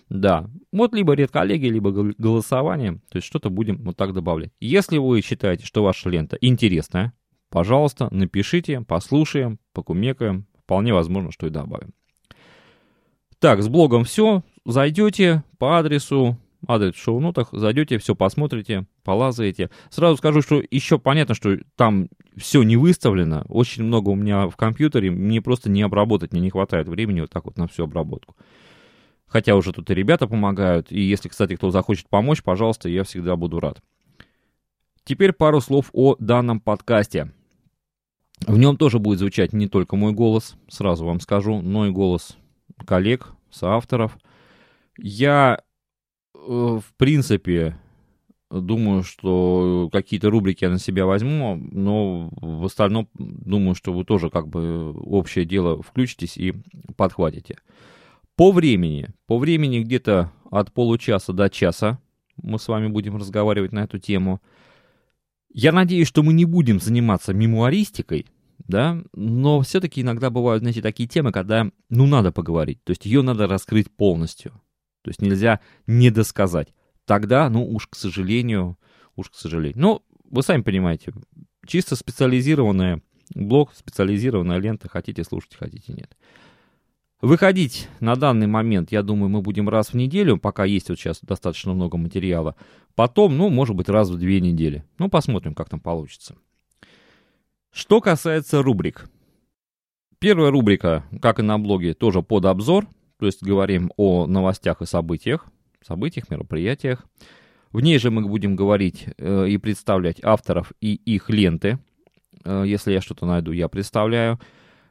Да, 0.09 0.49
вот 0.71 0.93
либо 0.93 1.13
редколлегия, 1.13 1.69
либо 1.69 1.91
голосование, 1.91 3.01
то 3.09 3.17
есть 3.17 3.27
что-то 3.27 3.49
будем 3.49 3.83
вот 3.83 3.97
так 3.97 4.13
добавлять. 4.13 4.51
Если 4.59 4.97
вы 4.97 5.21
считаете, 5.21 5.65
что 5.65 5.83
ваша 5.83 6.09
лента 6.09 6.37
интересная, 6.39 7.13
пожалуйста, 7.49 8.07
напишите, 8.11 8.81
послушаем, 8.81 9.59
покумекаем, 9.73 10.47
вполне 10.63 10.93
возможно, 10.93 11.31
что 11.31 11.47
и 11.47 11.49
добавим. 11.49 11.93
Так, 13.39 13.61
с 13.61 13.67
блогом 13.67 14.05
все, 14.05 14.43
зайдете 14.65 15.43
по 15.59 15.77
адресу, 15.77 16.37
адрес 16.65 16.95
в 16.95 17.03
шоу-нотах, 17.03 17.49
зайдете, 17.51 17.97
все 17.97 18.15
посмотрите, 18.15 18.87
полазаете. 19.03 19.69
Сразу 19.89 20.17
скажу, 20.17 20.41
что 20.41 20.63
еще 20.71 20.99
понятно, 20.99 21.35
что 21.35 21.57
там 21.75 22.07
все 22.35 22.63
не 22.63 22.77
выставлено, 22.77 23.45
очень 23.49 23.83
много 23.83 24.09
у 24.09 24.15
меня 24.15 24.47
в 24.47 24.55
компьютере, 24.55 25.11
мне 25.11 25.41
просто 25.41 25.69
не 25.69 25.81
обработать, 25.81 26.31
мне 26.31 26.41
не 26.41 26.49
хватает 26.49 26.87
времени 26.87 27.21
вот 27.21 27.29
так 27.29 27.45
вот 27.45 27.57
на 27.57 27.67
всю 27.67 27.83
обработку. 27.83 28.35
Хотя 29.27 29.55
уже 29.55 29.73
тут 29.73 29.89
и 29.89 29.93
ребята 29.93 30.27
помогают. 30.27 30.91
И 30.91 31.01
если, 31.01 31.29
кстати, 31.29 31.55
кто 31.55 31.69
захочет 31.69 32.07
помочь, 32.07 32.43
пожалуйста, 32.43 32.89
я 32.89 33.03
всегда 33.03 33.35
буду 33.35 33.59
рад. 33.59 33.81
Теперь 35.03 35.33
пару 35.33 35.61
слов 35.61 35.89
о 35.93 36.15
данном 36.19 36.59
подкасте. 36.59 37.31
В 38.45 38.57
нем 38.57 38.77
тоже 38.77 38.99
будет 38.99 39.19
звучать 39.19 39.53
не 39.53 39.67
только 39.67 39.95
мой 39.95 40.13
голос, 40.13 40.55
сразу 40.67 41.05
вам 41.05 41.19
скажу, 41.19 41.61
но 41.61 41.87
и 41.87 41.91
голос 41.91 42.37
коллег, 42.85 43.33
соавторов. 43.49 44.17
Я, 44.97 45.61
э, 46.35 46.39
в 46.39 46.93
принципе, 46.97 47.77
думаю, 48.49 49.03
что 49.03 49.89
какие-то 49.91 50.29
рубрики 50.29 50.63
я 50.63 50.69
на 50.69 50.79
себя 50.79 51.05
возьму, 51.05 51.55
но 51.55 52.29
в 52.41 52.65
остальном 52.65 53.09
думаю, 53.15 53.75
что 53.75 53.93
вы 53.93 54.05
тоже 54.05 54.29
как 54.29 54.47
бы 54.47 54.91
общее 54.91 55.45
дело 55.45 55.81
включитесь 55.81 56.37
и 56.37 56.53
подхватите. 56.95 57.57
По 58.37 58.51
времени, 58.51 59.09
по 59.25 59.39
времени 59.39 59.79
где-то 59.79 60.31
от 60.51 60.71
получаса 60.71 61.33
до 61.33 61.49
часа 61.49 61.99
мы 62.41 62.59
с 62.59 62.67
вами 62.67 62.87
будем 62.87 63.17
разговаривать 63.17 63.71
на 63.71 63.79
эту 63.79 63.97
тему. 63.97 64.43
Я 65.51 65.71
надеюсь, 65.71 66.07
что 66.07 66.21
мы 66.21 66.33
не 66.33 66.45
будем 66.45 66.79
заниматься 66.79 67.33
мемуаристикой, 67.33 68.27
да, 68.59 69.01
но 69.13 69.61
все-таки 69.61 70.01
иногда 70.01 70.29
бывают, 70.29 70.61
знаете, 70.61 70.83
такие 70.83 71.09
темы, 71.09 71.31
когда, 71.31 71.71
ну, 71.89 72.05
надо 72.05 72.31
поговорить, 72.31 72.83
то 72.83 72.91
есть 72.91 73.07
ее 73.07 73.23
надо 73.23 73.47
раскрыть 73.47 73.89
полностью, 73.89 74.51
то 75.01 75.09
есть 75.09 75.19
нельзя 75.19 75.59
не 75.87 76.11
досказать. 76.11 76.75
Тогда, 77.05 77.49
ну, 77.49 77.67
уж 77.67 77.87
к 77.87 77.95
сожалению, 77.95 78.77
уж 79.15 79.31
к 79.31 79.35
сожалению. 79.35 79.81
Ну, 79.81 80.03
вы 80.29 80.43
сами 80.43 80.61
понимаете, 80.61 81.11
чисто 81.65 81.95
специализированная 81.95 83.01
блог, 83.33 83.73
специализированная 83.73 84.59
лента, 84.59 84.89
хотите 84.89 85.23
слушать, 85.23 85.55
хотите 85.55 85.93
нет. 85.93 86.15
Выходить 87.21 87.89
на 87.99 88.15
данный 88.15 88.45
момент, 88.45 88.91
я 88.91 89.01
думаю, 89.01 89.29
мы 89.29 89.41
будем 89.41 89.69
раз 89.69 89.89
в 89.89 89.93
неделю, 89.95 90.37
пока 90.37 90.65
есть 90.65 90.89
вот 90.89 90.99
сейчас 90.99 91.19
достаточно 91.21 91.73
много 91.73 91.97
материала. 91.97 92.55
Потом, 92.93 93.37
ну, 93.37 93.49
может 93.49 93.75
быть, 93.75 93.89
раз 93.89 94.09
в 94.09 94.19
две 94.19 94.39
недели. 94.39 94.85
Ну, 94.99 95.09
посмотрим, 95.09 95.55
как 95.55 95.67
там 95.69 95.79
получится. 95.79 96.35
Что 97.71 98.01
касается 98.01 98.61
рубрик. 98.61 99.09
Первая 100.19 100.51
рубрика, 100.51 101.05
как 101.21 101.39
и 101.39 101.43
на 101.43 101.57
блоге, 101.57 101.93
тоже 101.93 102.21
под 102.21 102.45
обзор. 102.45 102.87
То 103.19 103.25
есть 103.25 103.41
говорим 103.41 103.91
о 103.97 104.27
новостях 104.27 104.81
и 104.83 104.85
событиях, 104.85 105.47
событиях, 105.81 106.29
мероприятиях. 106.29 107.05
В 107.71 107.81
ней 107.81 107.97
же 107.97 108.11
мы 108.11 108.27
будем 108.27 108.55
говорить 108.55 109.05
э, 109.17 109.47
и 109.47 109.57
представлять 109.57 110.23
авторов 110.23 110.71
и 110.81 110.93
их 110.93 111.29
ленты. 111.29 111.79
Э, 112.43 112.63
если 112.65 112.93
я 112.93 113.01
что-то 113.01 113.25
найду, 113.25 113.51
я 113.51 113.67
представляю. 113.67 114.39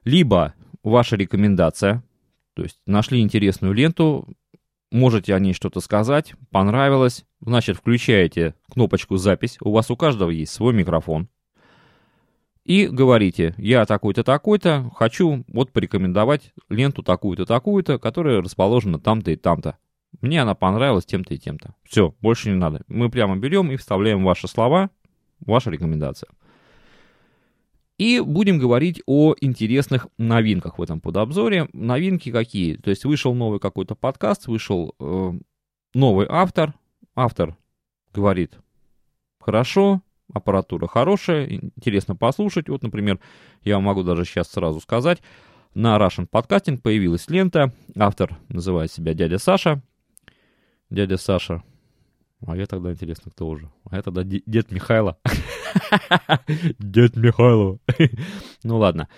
Либо 0.04 0.54
ваша 0.82 1.16
рекомендация, 1.16 2.02
то 2.56 2.62
есть 2.62 2.80
нашли 2.86 3.20
интересную 3.20 3.74
ленту, 3.74 4.26
можете 4.90 5.34
о 5.34 5.38
ней 5.38 5.52
что-то 5.52 5.80
сказать, 5.80 6.32
понравилось, 6.50 7.26
значит, 7.40 7.76
включаете 7.76 8.54
кнопочку 8.70 9.18
«Запись», 9.18 9.58
у 9.60 9.72
вас 9.72 9.90
у 9.90 9.96
каждого 9.96 10.30
есть 10.30 10.52
свой 10.52 10.72
микрофон, 10.72 11.28
и 12.64 12.86
говорите, 12.86 13.54
я 13.58 13.84
такой-то, 13.84 14.24
такой-то, 14.24 14.90
хочу 14.96 15.44
вот 15.48 15.70
порекомендовать 15.70 16.54
ленту 16.70 17.02
такую-то, 17.02 17.44
такую-то, 17.44 17.98
которая 17.98 18.40
расположена 18.40 18.98
там-то 18.98 19.32
и 19.32 19.36
там-то. 19.36 19.76
Мне 20.22 20.40
она 20.40 20.54
понравилась 20.54 21.04
тем-то 21.04 21.34
и 21.34 21.38
тем-то. 21.38 21.74
Все, 21.84 22.14
больше 22.22 22.48
не 22.48 22.56
надо. 22.56 22.82
Мы 22.88 23.10
прямо 23.10 23.36
берем 23.36 23.70
и 23.70 23.76
вставляем 23.76 24.24
ваши 24.24 24.48
слова, 24.48 24.88
ваша 25.40 25.70
рекомендация. 25.70 26.30
И 27.98 28.20
будем 28.20 28.58
говорить 28.58 29.02
о 29.06 29.34
интересных 29.40 30.08
новинках 30.18 30.78
в 30.78 30.82
этом 30.82 31.00
подобзоре. 31.00 31.68
Новинки 31.72 32.30
какие? 32.30 32.76
То 32.76 32.90
есть 32.90 33.04
вышел 33.04 33.34
новый 33.34 33.58
какой-то 33.58 33.94
подкаст, 33.94 34.48
вышел 34.48 34.94
э, 35.00 35.32
новый 35.94 36.26
автор. 36.28 36.74
Автор 37.14 37.56
говорит, 38.12 38.58
хорошо, 39.40 40.02
аппаратура 40.32 40.86
хорошая, 40.86 41.46
интересно 41.48 42.14
послушать. 42.14 42.68
Вот, 42.68 42.82
например, 42.82 43.18
я 43.62 43.80
могу 43.80 44.02
даже 44.02 44.26
сейчас 44.26 44.50
сразу 44.50 44.80
сказать, 44.80 45.22
на 45.72 45.96
Russian 45.96 46.28
Podcasting 46.28 46.78
появилась 46.78 47.28
лента. 47.30 47.72
Автор 47.96 48.38
называет 48.48 48.92
себя 48.92 49.14
дядя 49.14 49.38
Саша. 49.38 49.82
Дядя 50.90 51.16
Саша 51.16 51.62
а 52.44 52.56
я 52.56 52.66
тогда, 52.66 52.92
интересно, 52.92 53.30
кто 53.30 53.48
уже? 53.48 53.70
А 53.90 53.96
я 53.96 54.02
тогда 54.02 54.22
дед 54.24 54.70
Михайло. 54.70 55.18
Дед 56.78 57.16
Михайло. 57.16 57.78
Ну 58.62 58.78
ладно. 58.78 59.08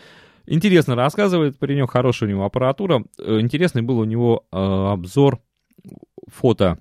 Интересно 0.46 0.94
рассказывает, 0.94 1.58
паренек, 1.58 1.90
хорошая 1.90 2.28
у 2.28 2.32
него 2.32 2.44
аппаратура. 2.44 3.04
Э, 3.18 3.40
интересный 3.40 3.82
был 3.82 3.98
у 3.98 4.04
него 4.04 4.46
э, 4.50 4.56
обзор 4.56 5.40
фото, 6.26 6.78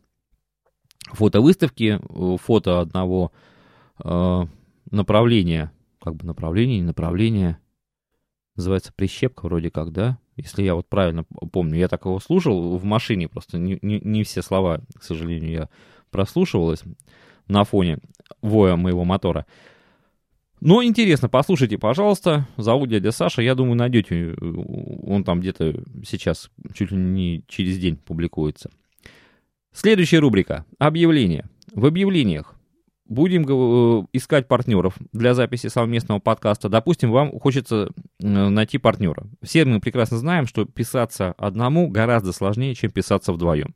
фотовыставки, 1.11 1.99
э, 1.99 2.37
фото 2.37 2.79
одного 2.79 3.31
направления, 4.91 5.71
как 5.99 6.15
бы 6.15 6.27
направление, 6.27 6.83
направление, 6.83 7.57
называется 8.55 8.93
прищепка 8.93 9.45
вроде 9.45 9.71
как, 9.71 9.91
да? 9.91 10.19
Если 10.35 10.61
я 10.61 10.75
вот 10.75 10.87
правильно 10.87 11.23
помню, 11.51 11.79
я 11.79 11.87
так 11.87 12.05
его 12.05 12.19
слушал 12.19 12.77
в 12.77 12.83
машине, 12.83 13.27
просто 13.27 13.57
не, 13.57 13.79
не, 13.81 13.99
не 13.99 14.23
все 14.23 14.43
слова, 14.43 14.81
к 14.93 15.01
сожалению, 15.01 15.51
я 15.51 15.69
прослушивалось 16.17 16.81
на 17.47 17.63
фоне 17.63 17.99
воя 18.41 18.75
моего 18.75 19.03
мотора. 19.03 19.45
Но 20.59 20.83
интересно, 20.83 21.29
послушайте, 21.29 21.77
пожалуйста. 21.77 22.47
Зовут 22.57 22.89
дядя 22.89 23.11
Саша. 23.11 23.43
Я 23.43 23.53
думаю, 23.53 23.75
найдете. 23.75 24.35
Он 24.41 25.23
там 25.23 25.41
где-то 25.41 25.83
сейчас 26.03 26.49
чуть 26.73 26.89
ли 26.89 26.97
не 26.97 27.43
через 27.47 27.77
день 27.77 27.97
публикуется. 27.97 28.71
Следующая 29.71 30.17
рубрика. 30.17 30.65
Объявления. 30.79 31.47
В 31.71 31.85
объявлениях 31.85 32.55
будем 33.05 33.45
э, 33.47 34.07
искать 34.13 34.47
партнеров 34.47 34.95
для 35.13 35.35
записи 35.35 35.67
совместного 35.67 36.17
подкаста. 36.17 36.67
Допустим, 36.67 37.11
вам 37.11 37.39
хочется 37.39 37.91
э, 38.19 38.25
найти 38.27 38.79
партнера. 38.79 39.27
Все 39.43 39.65
мы 39.65 39.79
прекрасно 39.79 40.17
знаем, 40.17 40.47
что 40.47 40.65
писаться 40.65 41.35
одному 41.37 41.89
гораздо 41.89 42.31
сложнее, 42.31 42.73
чем 42.73 42.89
писаться 42.89 43.31
вдвоем 43.31 43.75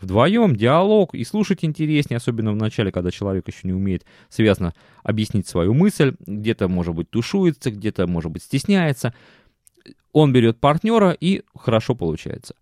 вдвоем, 0.00 0.56
диалог, 0.56 1.14
и 1.14 1.24
слушать 1.24 1.64
интереснее, 1.64 2.18
особенно 2.18 2.52
в 2.52 2.56
начале, 2.56 2.92
когда 2.92 3.10
человек 3.10 3.48
еще 3.48 3.60
не 3.64 3.72
умеет 3.72 4.04
связно 4.28 4.74
объяснить 5.02 5.46
свою 5.46 5.74
мысль, 5.74 6.14
где-то, 6.20 6.68
может 6.68 6.94
быть, 6.94 7.10
тушуется, 7.10 7.70
где-то, 7.70 8.06
может 8.06 8.30
быть, 8.30 8.42
стесняется. 8.42 9.14
Он 10.12 10.32
берет 10.32 10.58
партнера, 10.58 11.10
и 11.18 11.42
хорошо 11.54 11.94
получается. 11.94 12.54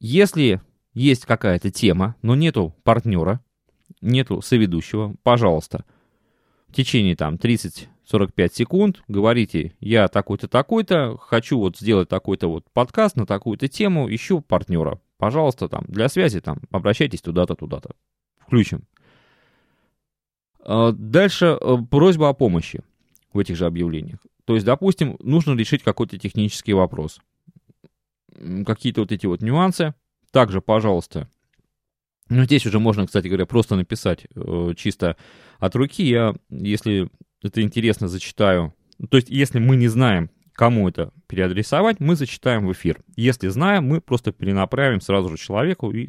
Если 0.00 0.60
есть 0.94 1.26
какая-то 1.26 1.70
тема, 1.70 2.16
но 2.22 2.34
нету 2.34 2.74
партнера, 2.82 3.40
нету 4.00 4.40
соведущего, 4.42 5.14
пожалуйста, 5.22 5.84
в 6.68 6.74
течение 6.74 7.16
там 7.16 7.36
30-45 7.36 7.88
секунд 8.52 9.02
говорите, 9.08 9.74
я 9.80 10.08
такой-то, 10.08 10.48
такой-то, 10.48 11.16
хочу 11.18 11.58
вот 11.58 11.78
сделать 11.78 12.08
такой-то 12.08 12.48
вот 12.48 12.64
подкаст 12.72 13.16
на 13.16 13.26
такую-то 13.26 13.68
тему, 13.68 14.12
ищу 14.14 14.40
партнера. 14.40 15.00
Пожалуйста, 15.18 15.68
там, 15.68 15.84
для 15.88 16.08
связи 16.08 16.40
там, 16.40 16.60
обращайтесь 16.70 17.20
туда-то, 17.20 17.54
туда-то. 17.54 17.90
Включим. 18.38 18.84
А, 20.60 20.92
дальше 20.92 21.58
э, 21.60 21.76
просьба 21.90 22.28
о 22.28 22.34
помощи 22.34 22.82
в 23.32 23.38
этих 23.38 23.56
же 23.56 23.66
объявлениях. 23.66 24.20
То 24.44 24.54
есть, 24.54 24.64
допустим, 24.64 25.16
нужно 25.20 25.58
решить 25.58 25.82
какой-то 25.82 26.18
технический 26.18 26.72
вопрос. 26.72 27.20
Какие-то 28.64 29.02
вот 29.02 29.12
эти 29.12 29.26
вот 29.26 29.42
нюансы. 29.42 29.94
Также, 30.30 30.60
пожалуйста, 30.60 31.28
ну, 32.28 32.44
здесь 32.44 32.66
уже 32.66 32.78
можно, 32.78 33.06
кстати 33.06 33.26
говоря, 33.26 33.46
просто 33.46 33.74
написать 33.74 34.26
э, 34.34 34.74
чисто 34.76 35.16
от 35.58 35.74
руки. 35.74 36.04
Я, 36.04 36.34
если 36.50 37.10
это 37.42 37.62
интересно, 37.62 38.06
зачитаю. 38.08 38.74
То 39.10 39.16
есть, 39.16 39.30
если 39.30 39.58
мы 39.58 39.76
не 39.76 39.88
знаем, 39.88 40.30
кому 40.58 40.88
это 40.88 41.12
переадресовать, 41.28 42.00
мы 42.00 42.16
зачитаем 42.16 42.66
в 42.66 42.72
эфир. 42.72 43.00
Если 43.14 43.46
знаем, 43.46 43.86
мы 43.86 44.00
просто 44.00 44.32
перенаправим 44.32 45.00
сразу 45.00 45.28
же 45.28 45.36
человеку, 45.36 45.92
и 45.92 46.08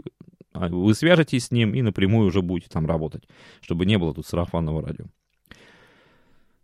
а, 0.53 0.69
вы 0.69 0.95
свяжетесь 0.95 1.45
с 1.45 1.51
ним 1.51 1.75
и 1.75 1.83
напрямую 1.83 2.27
уже 2.27 2.41
будете 2.41 2.67
там 2.67 2.87
работать, 2.87 3.25
чтобы 3.61 3.85
не 3.85 3.99
было 3.99 4.11
тут 4.11 4.25
сарафанного 4.25 4.81
радио. 4.81 5.05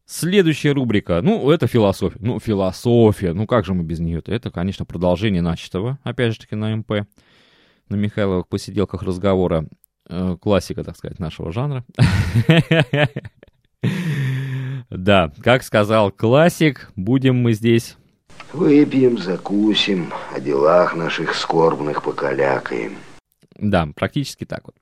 Следующая 0.07 0.71
рубрика, 0.71 1.21
ну, 1.21 1.51
это 1.51 1.67
философия. 1.67 2.17
Ну, 2.19 2.39
философия, 2.39 3.33
ну 3.33 3.45
как 3.45 3.65
же 3.65 3.75
мы 3.75 3.83
без 3.83 3.99
нее-то? 3.99 4.31
Это, 4.31 4.49
конечно, 4.49 4.83
продолжение 4.83 5.43
начатого, 5.43 5.99
опять 6.03 6.33
же 6.33 6.39
таки, 6.39 6.55
на 6.55 6.75
МП 6.75 6.91
на 7.89 7.95
Михайловых 7.95 8.47
посиделках 8.47 9.03
разговора. 9.03 9.67
Э, 10.09 10.35
классика, 10.41 10.83
так 10.83 10.97
сказать, 10.97 11.19
нашего 11.19 11.51
жанра. 11.51 11.85
Да, 14.89 15.31
как 15.41 15.63
сказал 15.63 16.11
классик, 16.11 16.91
будем 16.95 17.37
мы 17.37 17.53
здесь... 17.53 17.97
Выпьем, 18.53 19.17
закусим, 19.17 20.13
о 20.33 20.39
делах 20.39 20.95
наших 20.95 21.35
скорбных 21.35 22.03
покалякаем. 22.03 22.97
Да, 23.57 23.87
практически 23.95 24.45
так 24.45 24.61
вот. 24.65 24.75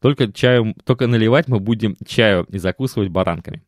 Только 0.00 0.32
чаю, 0.32 0.74
только 0.84 1.06
наливать 1.06 1.48
мы 1.48 1.60
будем 1.60 1.96
чаю 2.06 2.44
и 2.44 2.58
закусывать 2.58 3.10
баранками. 3.10 3.62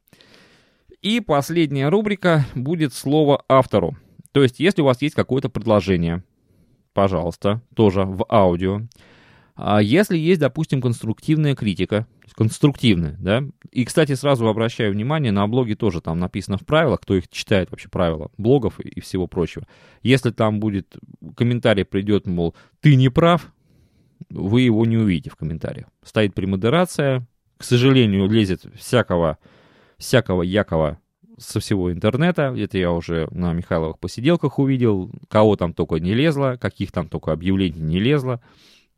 И 1.00 1.20
последняя 1.20 1.88
рубрика 1.88 2.46
будет 2.54 2.94
слово 2.94 3.44
автору. 3.48 3.96
То 4.32 4.42
есть, 4.42 4.60
если 4.60 4.82
у 4.82 4.86
вас 4.86 5.02
есть 5.02 5.14
какое-то 5.14 5.48
предложение, 5.48 6.22
пожалуйста, 6.94 7.60
тоже 7.74 8.02
в 8.04 8.24
аудио. 8.30 8.82
А 9.54 9.82
если 9.82 10.16
есть, 10.16 10.40
допустим, 10.40 10.80
конструктивная 10.80 11.54
критика, 11.54 12.06
конструктивная, 12.34 13.16
да, 13.20 13.44
и, 13.70 13.84
кстати, 13.84 14.14
сразу 14.14 14.46
обращаю 14.46 14.92
внимание, 14.92 15.32
на 15.32 15.46
блоге 15.46 15.74
тоже 15.74 16.00
там 16.00 16.18
написано 16.18 16.56
в 16.56 16.64
правилах, 16.64 17.00
кто 17.00 17.14
их 17.14 17.28
читает 17.28 17.70
вообще 17.70 17.88
правила 17.88 18.30
блогов 18.38 18.80
и 18.80 19.00
всего 19.00 19.26
прочего. 19.26 19.66
Если 20.02 20.30
там 20.30 20.58
будет 20.58 20.96
комментарий 21.36 21.84
придет, 21.84 22.26
мол, 22.26 22.54
ты 22.80 22.96
не 22.96 23.10
прав, 23.10 23.52
вы 24.30 24.62
его 24.62 24.86
не 24.86 24.96
увидите 24.96 25.30
в 25.30 25.36
комментариях. 25.36 25.86
Стоит 26.02 26.34
премодерация, 26.34 27.26
к 27.58 27.64
сожалению, 27.64 28.28
лезет 28.28 28.62
всякого, 28.76 29.38
всякого 29.98 30.42
якого 30.42 30.98
со 31.38 31.60
всего 31.60 31.92
интернета. 31.92 32.54
Это 32.56 32.78
я 32.78 32.92
уже 32.92 33.28
на 33.30 33.52
Михайловых 33.52 33.98
посиделках 33.98 34.58
увидел. 34.58 35.10
Кого 35.28 35.56
там 35.56 35.72
только 35.72 35.96
не 35.96 36.14
лезло, 36.14 36.56
каких 36.60 36.92
там 36.92 37.08
только 37.08 37.32
объявлений 37.32 37.80
не 37.80 37.98
лезло. 37.98 38.40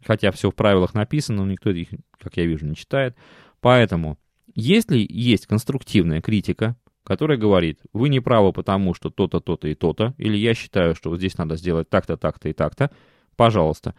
Хотя 0.07 0.31
все 0.33 0.51
в 0.51 0.55
правилах 0.55 0.95
написано, 0.95 1.45
но 1.45 1.53
никто 1.53 1.71
их, 1.71 1.89
как 2.19 2.37
я 2.37 2.45
вижу, 2.45 2.67
не 2.67 2.77
читает. 2.77 3.17
Поэтому, 3.61 4.19
если 4.55 5.07
есть 5.09 5.47
конструктивная 5.47 6.21
критика, 6.21 6.77
которая 7.05 7.39
говорит, 7.39 7.81
вы 7.93 8.09
не 8.09 8.21
правы 8.21 8.53
потому, 8.53 8.95
что 8.95 9.11
то-то, 9.11 9.41
то-то 9.41 9.69
и 9.69 9.75
то-то, 9.75 10.15
или 10.19 10.37
я 10.37 10.55
считаю, 10.55 10.95
что 10.95 11.11
вот 11.11 11.19
здесь 11.19 11.37
надо 11.39 11.57
сделать 11.57 11.89
так-то, 11.89 12.17
так-то 12.17 12.49
и 12.49 12.53
так-то, 12.53 12.91
пожалуйста. 13.37 13.95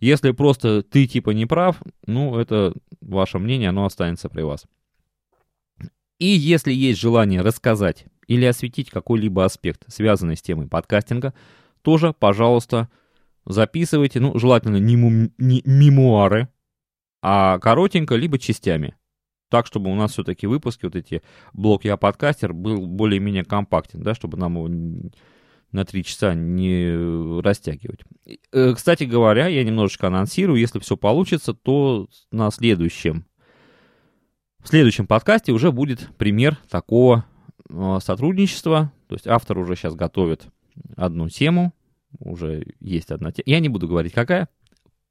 Если 0.00 0.30
просто 0.30 0.82
ты 0.82 1.06
типа 1.06 1.30
не 1.30 1.46
прав, 1.46 1.80
ну, 2.06 2.36
это 2.36 2.74
ваше 3.00 3.38
мнение, 3.38 3.70
оно 3.70 3.84
останется 3.84 4.28
при 4.28 4.42
вас. 4.42 4.64
И 6.18 6.26
если 6.26 6.72
есть 6.72 7.00
желание 7.00 7.42
рассказать 7.42 8.06
или 8.26 8.44
осветить 8.44 8.90
какой-либо 8.90 9.44
аспект, 9.44 9.84
связанный 9.88 10.36
с 10.36 10.42
темой 10.42 10.68
подкастинга, 10.68 11.32
тоже, 11.82 12.12
пожалуйста, 12.12 12.88
записывайте, 13.48 14.20
ну, 14.20 14.38
желательно 14.38 14.76
не, 14.76 14.96
му- 14.96 15.30
не 15.38 15.62
мемуары, 15.64 16.48
а 17.22 17.58
коротенько, 17.58 18.14
либо 18.14 18.38
частями. 18.38 18.94
Так, 19.50 19.66
чтобы 19.66 19.90
у 19.90 19.94
нас 19.94 20.12
все-таки 20.12 20.46
выпуски, 20.46 20.84
вот 20.84 20.94
эти 20.94 21.22
блок 21.52 21.84
«Я 21.84 21.96
подкастер» 21.96 22.52
был 22.52 22.86
более-менее 22.86 23.44
компактен, 23.44 24.02
да, 24.02 24.14
чтобы 24.14 24.36
нам 24.36 24.56
его 24.56 25.10
на 25.72 25.84
три 25.84 26.04
часа 26.04 26.34
не 26.34 27.40
растягивать. 27.40 28.00
Э, 28.52 28.74
кстати 28.74 29.04
говоря, 29.04 29.46
я 29.46 29.64
немножечко 29.64 30.06
анонсирую, 30.06 30.60
если 30.60 30.78
все 30.78 30.96
получится, 30.96 31.54
то 31.54 32.08
на 32.30 32.50
следующем 32.50 33.24
в 34.62 34.68
следующем 34.68 35.06
подкасте 35.06 35.52
уже 35.52 35.72
будет 35.72 36.10
пример 36.16 36.56
такого 36.68 37.24
э, 37.70 37.98
сотрудничества. 38.02 38.92
То 39.08 39.14
есть 39.14 39.26
автор 39.26 39.58
уже 39.58 39.76
сейчас 39.76 39.94
готовит 39.94 40.48
одну 40.96 41.28
тему. 41.28 41.72
Уже 42.18 42.66
есть 42.80 43.10
одна 43.10 43.32
тема. 43.32 43.44
Я 43.46 43.60
не 43.60 43.68
буду 43.68 43.88
говорить, 43.88 44.12
какая. 44.12 44.48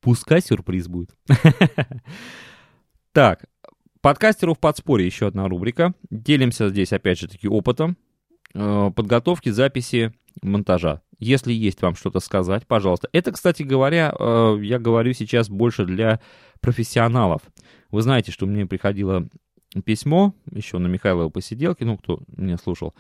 Пускай 0.02 0.42
сюрприз 0.42 0.88
будет. 0.88 1.16
Так, 3.14 3.46
подкастеру 4.02 4.54
в 4.54 4.60
подспорье 4.60 5.08
еще 5.08 5.26
одна 5.26 5.48
рубрика. 5.48 5.96
Делимся 6.12 6.70
здесь, 6.70 6.94
опять 6.94 7.18
же 7.18 7.28
таки, 7.28 7.48
опытом 7.48 7.98
э, 8.54 8.92
подготовки, 8.96 9.50
записи, 9.50 10.14
монтажа. 10.44 11.02
Если 11.20 11.52
есть 11.52 11.82
вам 11.82 11.96
что-то 11.96 12.20
сказать, 12.20 12.68
пожалуйста. 12.68 13.10
Это, 13.12 13.32
кстати 13.32 13.64
говоря, 13.64 14.14
э, 14.20 14.60
я 14.62 14.78
говорю 14.78 15.14
сейчас 15.14 15.50
больше 15.50 15.86
для 15.86 16.20
профессионалов. 16.62 17.42
Вы 17.90 18.04
знаете, 18.04 18.32
что 18.32 18.46
мне 18.46 18.68
приходило 18.68 19.28
письмо 19.84 20.36
еще 20.52 20.78
на 20.78 20.88
Михайлова 20.88 21.30
посиделке, 21.30 21.86
ну, 21.86 21.98
кто 21.98 22.22
меня 22.36 22.58
слушал, 22.58 22.94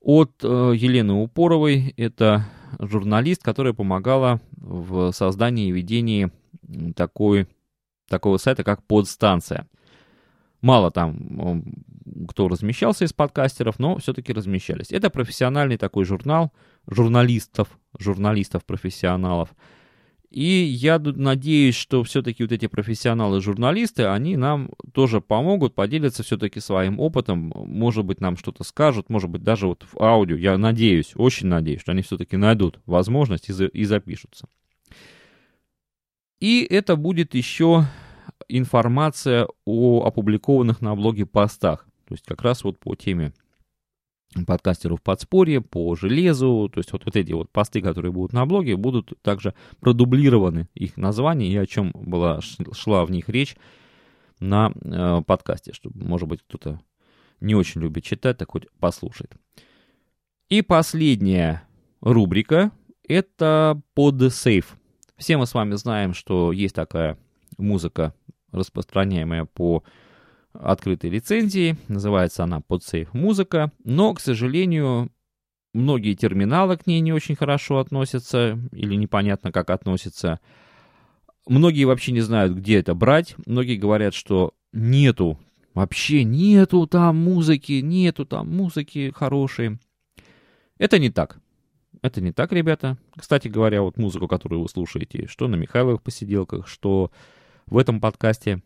от 0.00 0.32
э, 0.42 0.72
Елены 0.74 1.14
Упоровой. 1.14 1.94
Это 1.96 2.46
журналист, 2.78 3.42
которая 3.42 3.72
помогала 3.72 4.40
в 4.52 5.12
создании 5.12 5.68
и 5.68 5.72
ведении 5.72 6.30
такой, 6.94 7.48
такого 8.08 8.36
сайта, 8.36 8.64
как 8.64 8.82
подстанция. 8.84 9.68
Мало 10.60 10.90
там 10.90 11.64
кто 12.28 12.48
размещался 12.48 13.04
из 13.04 13.12
подкастеров, 13.12 13.78
но 13.78 13.98
все-таки 13.98 14.32
размещались. 14.32 14.92
Это 14.92 15.10
профессиональный 15.10 15.76
такой 15.76 16.04
журнал 16.04 16.52
журналистов, 16.86 17.68
журналистов-профессионалов. 17.98 19.50
И 20.30 20.44
я 20.44 21.00
надеюсь, 21.00 21.74
что 21.74 22.04
все-таки 22.04 22.44
вот 22.44 22.52
эти 22.52 22.68
профессионалы-журналисты, 22.68 24.04
они 24.04 24.36
нам 24.36 24.70
тоже 24.92 25.20
помогут, 25.20 25.74
поделятся 25.74 26.22
все-таки 26.22 26.60
своим 26.60 27.00
опытом, 27.00 27.52
может 27.54 28.04
быть, 28.04 28.20
нам 28.20 28.36
что-то 28.36 28.62
скажут, 28.62 29.10
может 29.10 29.28
быть, 29.28 29.42
даже 29.42 29.66
вот 29.66 29.84
в 29.92 30.00
аудио, 30.00 30.36
я 30.36 30.56
надеюсь, 30.56 31.12
очень 31.16 31.48
надеюсь, 31.48 31.80
что 31.80 31.90
они 31.90 32.02
все-таки 32.02 32.36
найдут 32.36 32.78
возможность 32.86 33.48
и, 33.48 33.52
за, 33.52 33.66
и 33.66 33.84
запишутся. 33.84 34.46
И 36.38 36.64
это 36.70 36.94
будет 36.94 37.34
еще 37.34 37.86
информация 38.48 39.48
о 39.64 40.04
опубликованных 40.06 40.80
на 40.80 40.94
блоге 40.94 41.26
постах, 41.26 41.88
то 42.06 42.14
есть 42.14 42.24
как 42.24 42.42
раз 42.42 42.62
вот 42.62 42.78
по 42.78 42.94
теме 42.94 43.32
подкастеров 44.46 45.02
подспорье 45.02 45.60
по 45.60 45.96
железу, 45.96 46.70
то 46.72 46.78
есть 46.78 46.92
вот, 46.92 47.04
вот 47.04 47.16
эти 47.16 47.32
вот 47.32 47.50
посты, 47.50 47.80
которые 47.80 48.12
будут 48.12 48.32
на 48.32 48.46
блоге, 48.46 48.76
будут 48.76 49.12
также 49.22 49.54
продублированы 49.80 50.68
их 50.74 50.96
названия 50.96 51.48
и 51.48 51.56
о 51.56 51.66
чем 51.66 51.90
была 51.94 52.40
шла 52.40 53.04
в 53.04 53.10
них 53.10 53.28
речь 53.28 53.56
на 54.38 54.72
э, 54.82 55.22
подкасте, 55.26 55.72
чтобы, 55.72 56.04
может 56.04 56.28
быть, 56.28 56.42
кто-то 56.42 56.80
не 57.40 57.54
очень 57.54 57.80
любит 57.80 58.04
читать, 58.04 58.38
так 58.38 58.50
хоть 58.50 58.70
послушает. 58.78 59.34
И 60.48 60.62
последняя 60.62 61.64
рубрика— 62.00 62.70
это 63.08 63.80
под 63.94 64.32
сейф. 64.32 64.76
Все 65.16 65.36
мы 65.36 65.46
с 65.46 65.54
вами 65.54 65.74
знаем, 65.74 66.14
что 66.14 66.52
есть 66.52 66.74
такая 66.74 67.18
музыка, 67.58 68.14
распространяемая 68.52 69.44
по 69.44 69.84
открытой 70.52 71.10
лицензии, 71.10 71.76
называется 71.88 72.44
она 72.44 72.60
PodSafe 72.66 73.08
музыка, 73.12 73.72
но, 73.84 74.14
к 74.14 74.20
сожалению, 74.20 75.10
многие 75.72 76.14
терминалы 76.14 76.76
к 76.76 76.86
ней 76.86 77.00
не 77.00 77.12
очень 77.12 77.36
хорошо 77.36 77.78
относятся 77.78 78.58
или 78.72 78.94
непонятно 78.94 79.52
как 79.52 79.70
относятся. 79.70 80.40
Многие 81.46 81.84
вообще 81.84 82.12
не 82.12 82.20
знают, 82.20 82.54
где 82.54 82.78
это 82.78 82.94
брать. 82.94 83.34
Многие 83.46 83.76
говорят, 83.76 84.14
что 84.14 84.54
нету, 84.72 85.38
вообще 85.74 86.24
нету 86.24 86.86
там 86.86 87.16
музыки, 87.16 87.80
нету 87.80 88.24
там 88.26 88.48
музыки 88.48 89.12
хорошей. 89.14 89.78
Это 90.78 90.98
не 90.98 91.10
так. 91.10 91.38
это 92.02 92.20
не 92.20 92.32
так, 92.32 92.52
ребята. 92.52 92.96
Кстати 93.16 93.48
говоря, 93.48 93.82
вот 93.82 93.96
музыку, 93.96 94.28
которую 94.28 94.62
вы 94.62 94.68
слушаете, 94.68 95.26
что 95.26 95.48
на 95.48 95.56
Михайловых 95.56 96.02
посиделках, 96.02 96.66
что 96.66 97.10
в 97.66 97.78
этом 97.78 98.00
подкасте 98.00 98.62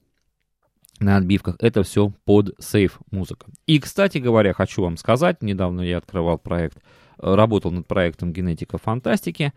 на 1.00 1.16
отбивках, 1.16 1.56
это 1.58 1.82
все 1.82 2.12
под 2.24 2.54
сейф 2.58 2.98
музыка. 3.10 3.46
И, 3.66 3.78
кстати 3.78 4.18
говоря, 4.18 4.52
хочу 4.52 4.82
вам 4.82 4.96
сказать, 4.96 5.42
недавно 5.42 5.80
я 5.82 5.98
открывал 5.98 6.38
проект, 6.38 6.78
э, 7.18 7.34
работал 7.34 7.70
над 7.70 7.86
проектом 7.86 8.32
«Генетика 8.32 8.78
фантастики», 8.78 9.52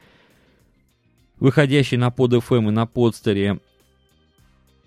выходящий 1.40 1.98
на 1.98 2.10
под 2.10 2.34
FM 2.34 2.70
и 2.70 2.72
на 2.72 2.86
подстере. 2.86 3.60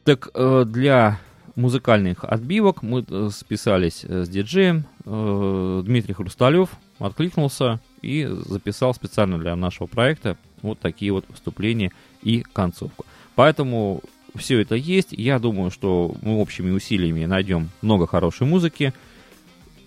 Так 0.05 0.31
э, 0.35 0.65
для 0.67 1.21
музыкальных 1.55 2.25
отбивок 2.25 2.83
мы 2.83 3.05
э, 3.09 3.29
списались 3.33 4.05
с 4.05 4.29
диджеем. 4.29 4.87
Дмитрий 5.05 6.15
Хрусталев 6.15 6.71
откликнулся 6.99 7.81
и 8.03 8.27
записал 8.27 8.95
специально 8.95 9.39
для 9.39 9.57
нашего 9.57 9.87
проекта 9.87 10.37
вот 10.63 10.79
такие 10.79 11.13
вот 11.13 11.25
выступления 11.29 11.93
и 12.23 12.43
концовку. 12.53 13.07
Поэтому 13.35 14.03
все 14.35 14.61
это 14.61 14.75
есть. 14.75 15.13
Я 15.13 15.39
думаю, 15.39 15.71
что 15.71 16.15
мы 16.23 16.39
общими 16.39 16.71
усилиями 16.71 17.25
найдем 17.25 17.71
много 17.83 18.07
хорошей 18.07 18.47
музыки. 18.47 18.93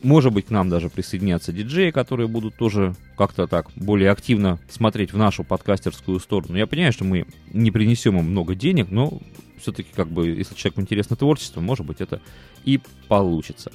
Может 0.02 0.34
быть, 0.34 0.48
к 0.48 0.50
нам 0.50 0.70
даже 0.70 0.90
присоединятся 0.90 1.54
диджеи, 1.54 1.92
которые 1.92 2.28
будут 2.28 2.56
тоже 2.56 2.94
как-то 3.18 3.48
так 3.48 3.72
более 3.76 4.12
активно 4.12 4.60
смотреть 4.70 5.14
в 5.14 5.18
нашу 5.18 5.44
подкастерскую 5.44 6.20
сторону. 6.20 6.58
Я 6.58 6.68
понимаю, 6.68 6.92
что 6.92 7.06
мы 7.06 7.26
не 7.54 7.72
принесем 7.72 8.20
им 8.20 8.26
много 8.26 8.54
денег, 8.54 8.92
но 8.92 9.20
все-таки, 9.62 9.90
как 9.96 10.10
бы, 10.10 10.28
если 10.28 10.56
человеку 10.56 10.82
интересно 10.82 11.16
творчество, 11.16 11.62
может 11.62 11.86
быть, 11.86 12.02
это 12.02 12.22
и 12.66 12.82
получится. 13.08 13.72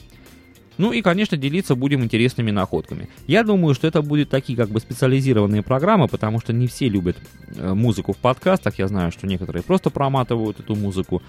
Ну 0.79 0.93
и, 0.93 1.03
конечно, 1.03 1.37
делиться 1.37 1.75
будем 1.75 2.05
интересными 2.05 2.53
находками. 2.53 3.09
Я 3.27 3.43
думаю, 3.43 3.75
что 3.75 3.89
это 3.89 4.01
будут 4.01 4.31
такие 4.31 4.57
как 4.57 4.71
бы 4.71 4.79
специализированные 4.81 5.63
программы, 5.63 6.07
потому 6.07 6.41
что 6.41 6.53
не 6.53 6.69
все 6.69 6.89
любят 6.89 7.17
э, 7.57 7.75
музыку 7.75 8.13
в 8.13 8.17
подкастах. 8.17 8.79
Я 8.79 8.87
знаю, 8.87 9.11
что 9.11 9.27
некоторые 9.27 9.65
просто 9.65 9.91
проматывают 9.91 10.61
эту 10.61 10.77
музыку, 10.77 11.21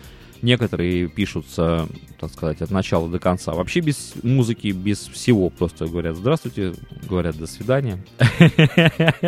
некоторые 0.43 1.07
пишутся, 1.07 1.87
так 2.19 2.31
сказать, 2.31 2.61
от 2.61 2.69
начала 2.69 3.09
до 3.09 3.17
конца. 3.17 3.53
Вообще 3.53 3.79
без 3.79 4.13
музыки, 4.21 4.67
без 4.67 4.99
всего. 4.99 5.49
Просто 5.49 5.87
говорят 5.87 6.15
«здравствуйте», 6.15 6.73
говорят 7.09 7.37
«до 7.37 7.47
свидания». 7.47 7.99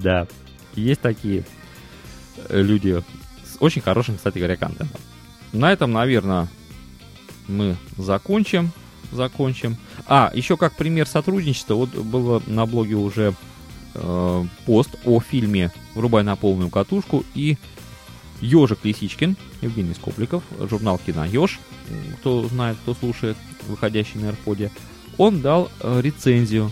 Да, 0.00 0.28
есть 0.76 1.00
такие 1.00 1.44
люди 2.50 3.02
с 3.44 3.56
очень 3.60 3.82
хорошим, 3.82 4.16
кстати 4.16 4.38
говоря, 4.38 4.56
контентом. 4.56 5.00
На 5.52 5.72
этом, 5.72 5.92
наверное, 5.92 6.46
мы 7.48 7.76
закончим. 7.96 8.70
Закончим. 9.10 9.76
А, 10.06 10.30
еще 10.34 10.56
как 10.56 10.76
пример 10.76 11.06
сотрудничества, 11.06 11.74
вот 11.74 11.90
было 11.90 12.42
на 12.46 12.66
блоге 12.66 12.94
уже 12.94 13.34
э, 13.94 14.44
пост 14.66 14.90
о 15.04 15.20
фильме 15.20 15.72
«Врубай 15.94 16.22
на 16.22 16.36
полную 16.36 16.68
катушку» 16.68 17.24
и 17.34 17.56
Ежик 18.40 18.84
Лисичкин, 18.84 19.36
Евгений 19.62 19.94
Скопликов, 19.94 20.42
журнал 20.60 21.00
«Кино 21.04 21.24
Еж», 21.24 21.58
кто 22.20 22.46
знает, 22.48 22.76
кто 22.82 22.94
слушает, 22.94 23.36
выходящий 23.66 24.18
на 24.18 24.30
AirPod, 24.30 24.70
он 25.16 25.40
дал 25.40 25.70
э, 25.80 26.00
рецензию 26.02 26.70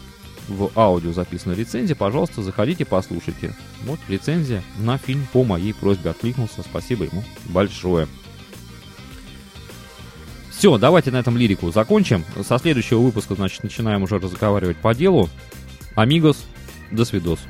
в 0.48 0.70
аудио 0.76 1.12
записана 1.12 1.54
рецензия, 1.54 1.96
пожалуйста, 1.96 2.42
заходите, 2.42 2.84
послушайте. 2.84 3.54
Вот 3.84 3.98
рецензия 4.08 4.62
на 4.78 4.98
фильм 4.98 5.26
по 5.32 5.44
моей 5.44 5.74
просьбе 5.74 6.10
откликнулся, 6.10 6.62
спасибо 6.62 7.04
ему 7.04 7.24
большое. 7.46 8.06
Все, 10.56 10.78
давайте 10.78 11.10
на 11.10 11.18
этом 11.18 11.36
лирику 11.36 11.70
закончим. 11.70 12.24
Со 12.42 12.58
следующего 12.58 13.00
выпуска, 13.00 13.34
значит, 13.34 13.62
начинаем 13.62 14.02
уже 14.02 14.18
разговаривать 14.18 14.78
по 14.78 14.94
делу. 14.94 15.28
Амигос, 15.94 16.44
до 16.90 17.04
свидос. 17.04 17.40